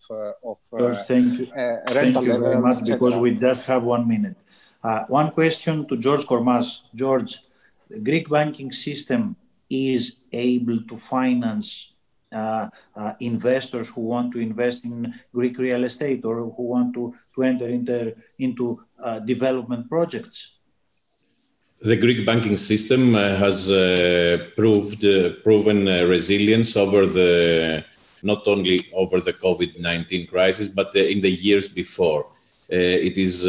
of 0.50 0.58
George, 0.78 0.96
thank 1.12 1.38
you, 1.38 1.46
thank 1.88 2.14
you 2.26 2.38
very 2.38 2.60
much 2.60 2.84
because 2.84 3.16
we 3.16 3.34
just 3.34 3.64
have 3.66 3.84
one 3.84 4.06
minute. 4.06 4.36
Uh, 4.84 5.04
one 5.08 5.30
question 5.30 5.86
to 5.88 5.96
George 5.96 6.26
Kormas. 6.26 6.80
George, 6.94 7.40
the 7.88 7.98
Greek 7.98 8.28
banking 8.28 8.70
system 8.70 9.34
is 9.70 10.16
able 10.30 10.82
to 10.82 10.96
finance 10.98 11.68
uh, 11.72 11.80
uh, 11.80 11.93
investors 13.20 13.88
who 13.88 14.02
want 14.02 14.32
to 14.32 14.38
invest 14.38 14.84
in 14.84 15.14
Greek 15.32 15.58
real 15.58 15.84
estate 15.84 16.24
or 16.24 16.36
who 16.36 16.62
want 16.62 16.94
to, 16.94 17.14
to 17.34 17.42
enter 17.42 17.68
into, 17.68 18.14
into 18.38 18.80
uh, 19.02 19.18
development 19.20 19.88
projects? 19.88 20.50
The 21.84 21.96
Greek 21.96 22.24
banking 22.24 22.56
system 22.56 23.14
uh, 23.14 23.36
has 23.36 23.70
uh, 23.70 24.48
proved 24.56 25.04
uh, 25.04 25.34
proven 25.42 25.84
resilience 26.08 26.76
over 26.76 27.04
the 27.04 27.84
not 28.22 28.48
only 28.48 28.80
over 28.94 29.20
the 29.20 29.34
COVID-19 29.34 30.30
crisis, 30.30 30.68
but 30.68 30.96
in 30.96 31.20
the 31.20 31.30
years 31.30 31.68
before. 31.68 32.24
it 32.70 33.16
is 33.18 33.44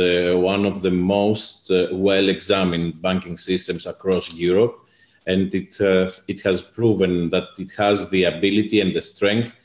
one 0.52 0.66
of 0.66 0.82
the 0.82 0.92
most 0.92 1.72
well-examined 2.10 3.02
banking 3.02 3.38
systems 3.38 3.86
across 3.86 4.34
Europe 4.36 4.85
and 5.28 5.54
it 5.54 5.80
uh, 5.82 6.10
it 6.28 6.42
has 6.42 6.62
proven 6.62 7.30
that 7.30 7.50
it 7.58 7.72
has 7.78 8.10
the 8.10 8.26
ability 8.26 8.82
and 8.82 8.94
the 8.94 9.02
strength 9.02 9.56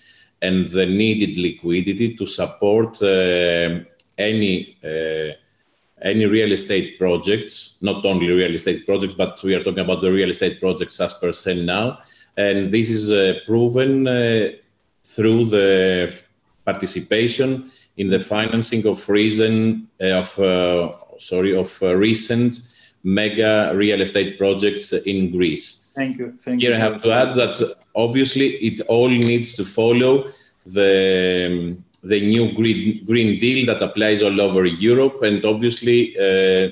and 0.43 0.67
the 0.69 0.87
needed 0.87 1.37
liquidity 1.37 2.15
to 2.15 2.27
support 2.27 3.01
uh, 3.03 3.81
any 4.19 4.77
uh, 4.85 5.33
any 6.03 6.25
real 6.25 6.53
estate 6.53 6.99
projects, 6.99 7.77
not 7.83 8.05
only 8.07 8.27
real 8.31 8.55
estate 8.55 8.87
projects, 8.87 9.13
but 9.13 9.43
we 9.43 9.55
are 9.55 9.63
talking 9.63 9.85
about 9.85 10.01
the 10.01 10.11
real 10.11 10.31
estate 10.31 10.59
projects 10.59 10.99
as 10.99 11.13
per 11.15 11.31
se 11.31 11.63
now, 11.65 11.99
and 12.39 12.71
this 12.71 12.89
is 12.89 13.13
uh, 13.13 13.39
proven 13.45 14.09
uh, 14.09 14.49
through 15.05 15.45
the 15.45 16.25
participation 16.65 17.71
in 17.99 18.09
the 18.09 18.21
financing 18.21 18.87
of 18.87 19.07
reason 19.09 19.87
uh, 20.01 20.23
of 20.23 20.95
sorry 21.19 21.55
of 21.55 21.69
recent 21.83 22.61
mega 23.03 23.73
real 23.75 24.01
estate 24.01 24.39
projects 24.39 24.93
in 24.93 25.31
Greece. 25.31 25.91
Thank 25.95 26.19
you. 26.19 26.35
Thank 26.41 26.61
Here 26.61 26.71
you. 26.71 26.77
I 26.77 26.79
have 26.79 27.03
to 27.03 27.11
add 27.11 27.35
that 27.37 27.77
obviously 27.95 28.49
it 28.57 28.81
all 28.83 29.09
needs 29.09 29.55
to 29.55 29.65
follow 29.65 30.29
the 30.67 31.77
the 32.03 32.21
new 32.21 32.53
green, 32.55 33.05
green 33.05 33.39
deal 33.39 33.67
that 33.67 33.83
applies 33.83 34.23
all 34.23 34.41
over 34.41 34.65
Europe, 34.65 35.23
and 35.23 35.45
obviously 35.45 36.17
uh, 36.19 36.71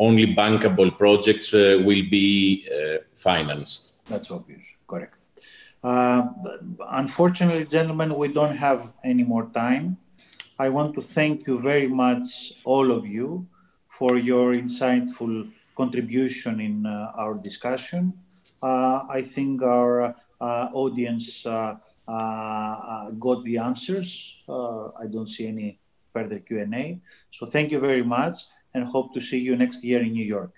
only 0.00 0.34
bankable 0.34 0.96
projects 0.98 1.54
uh, 1.54 1.80
will 1.84 2.02
be 2.10 2.66
uh, 2.72 2.98
financed. 3.14 4.04
That's 4.06 4.30
obvious, 4.32 4.64
correct. 4.88 5.14
Uh, 5.82 6.28
unfortunately, 6.90 7.66
gentlemen, 7.66 8.16
we 8.16 8.28
don't 8.28 8.56
have 8.56 8.90
any 9.04 9.22
more 9.22 9.46
time. 9.50 9.96
I 10.58 10.68
want 10.68 10.94
to 10.94 11.02
thank 11.02 11.46
you 11.46 11.60
very 11.60 11.88
much, 11.88 12.54
all 12.64 12.90
of 12.90 13.06
you, 13.06 13.46
for 13.86 14.16
your 14.16 14.54
insightful 14.54 15.50
contribution 15.76 16.60
in 16.60 16.86
uh, 16.86 17.12
our 17.16 17.34
discussion. 17.34 18.12
Uh, 18.62 19.04
I 19.10 19.20
think 19.20 19.62
our 19.62 20.14
uh, 20.40 20.68
audience 20.72 21.44
uh, 21.44 21.76
uh, 22.08 23.10
got 23.10 23.44
the 23.44 23.58
answers. 23.58 24.36
I 24.48 25.06
don't 25.10 25.28
see 25.28 25.46
any 25.46 25.78
further 26.12 26.38
Q&A. 26.38 27.00
So 27.30 27.46
thank 27.46 27.70
you 27.72 27.80
very 27.80 28.02
much 28.02 28.46
and 28.72 28.84
hope 28.86 29.12
to 29.14 29.20
see 29.20 29.38
you 29.38 29.56
next 29.56 29.84
year 29.84 30.00
in 30.02 30.12
New 30.12 30.24
York. 30.24 30.52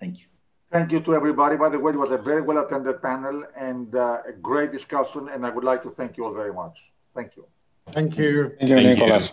Thank 0.00 0.20
you. 0.20 0.26
Thank 0.70 0.90
you 0.92 1.00
to 1.00 1.14
everybody. 1.14 1.56
By 1.56 1.68
the 1.68 1.78
way, 1.78 1.92
it 1.92 1.98
was 1.98 2.12
a 2.12 2.18
very 2.18 2.42
well 2.42 2.58
attended 2.58 3.00
panel 3.00 3.44
and 3.56 3.94
uh, 3.94 4.22
a 4.26 4.32
great 4.32 4.72
discussion. 4.72 5.28
And 5.28 5.46
I 5.46 5.50
would 5.50 5.64
like 5.64 5.82
to 5.84 5.90
thank 5.90 6.16
you 6.16 6.24
all 6.24 6.34
very 6.34 6.52
much. 6.52 6.90
Thank 7.14 7.36
you. 7.36 7.46
Thank 7.92 8.18
you. 8.18 8.52
Thank 8.58 8.70
you, 8.70 8.76
Nicholas. 8.76 9.32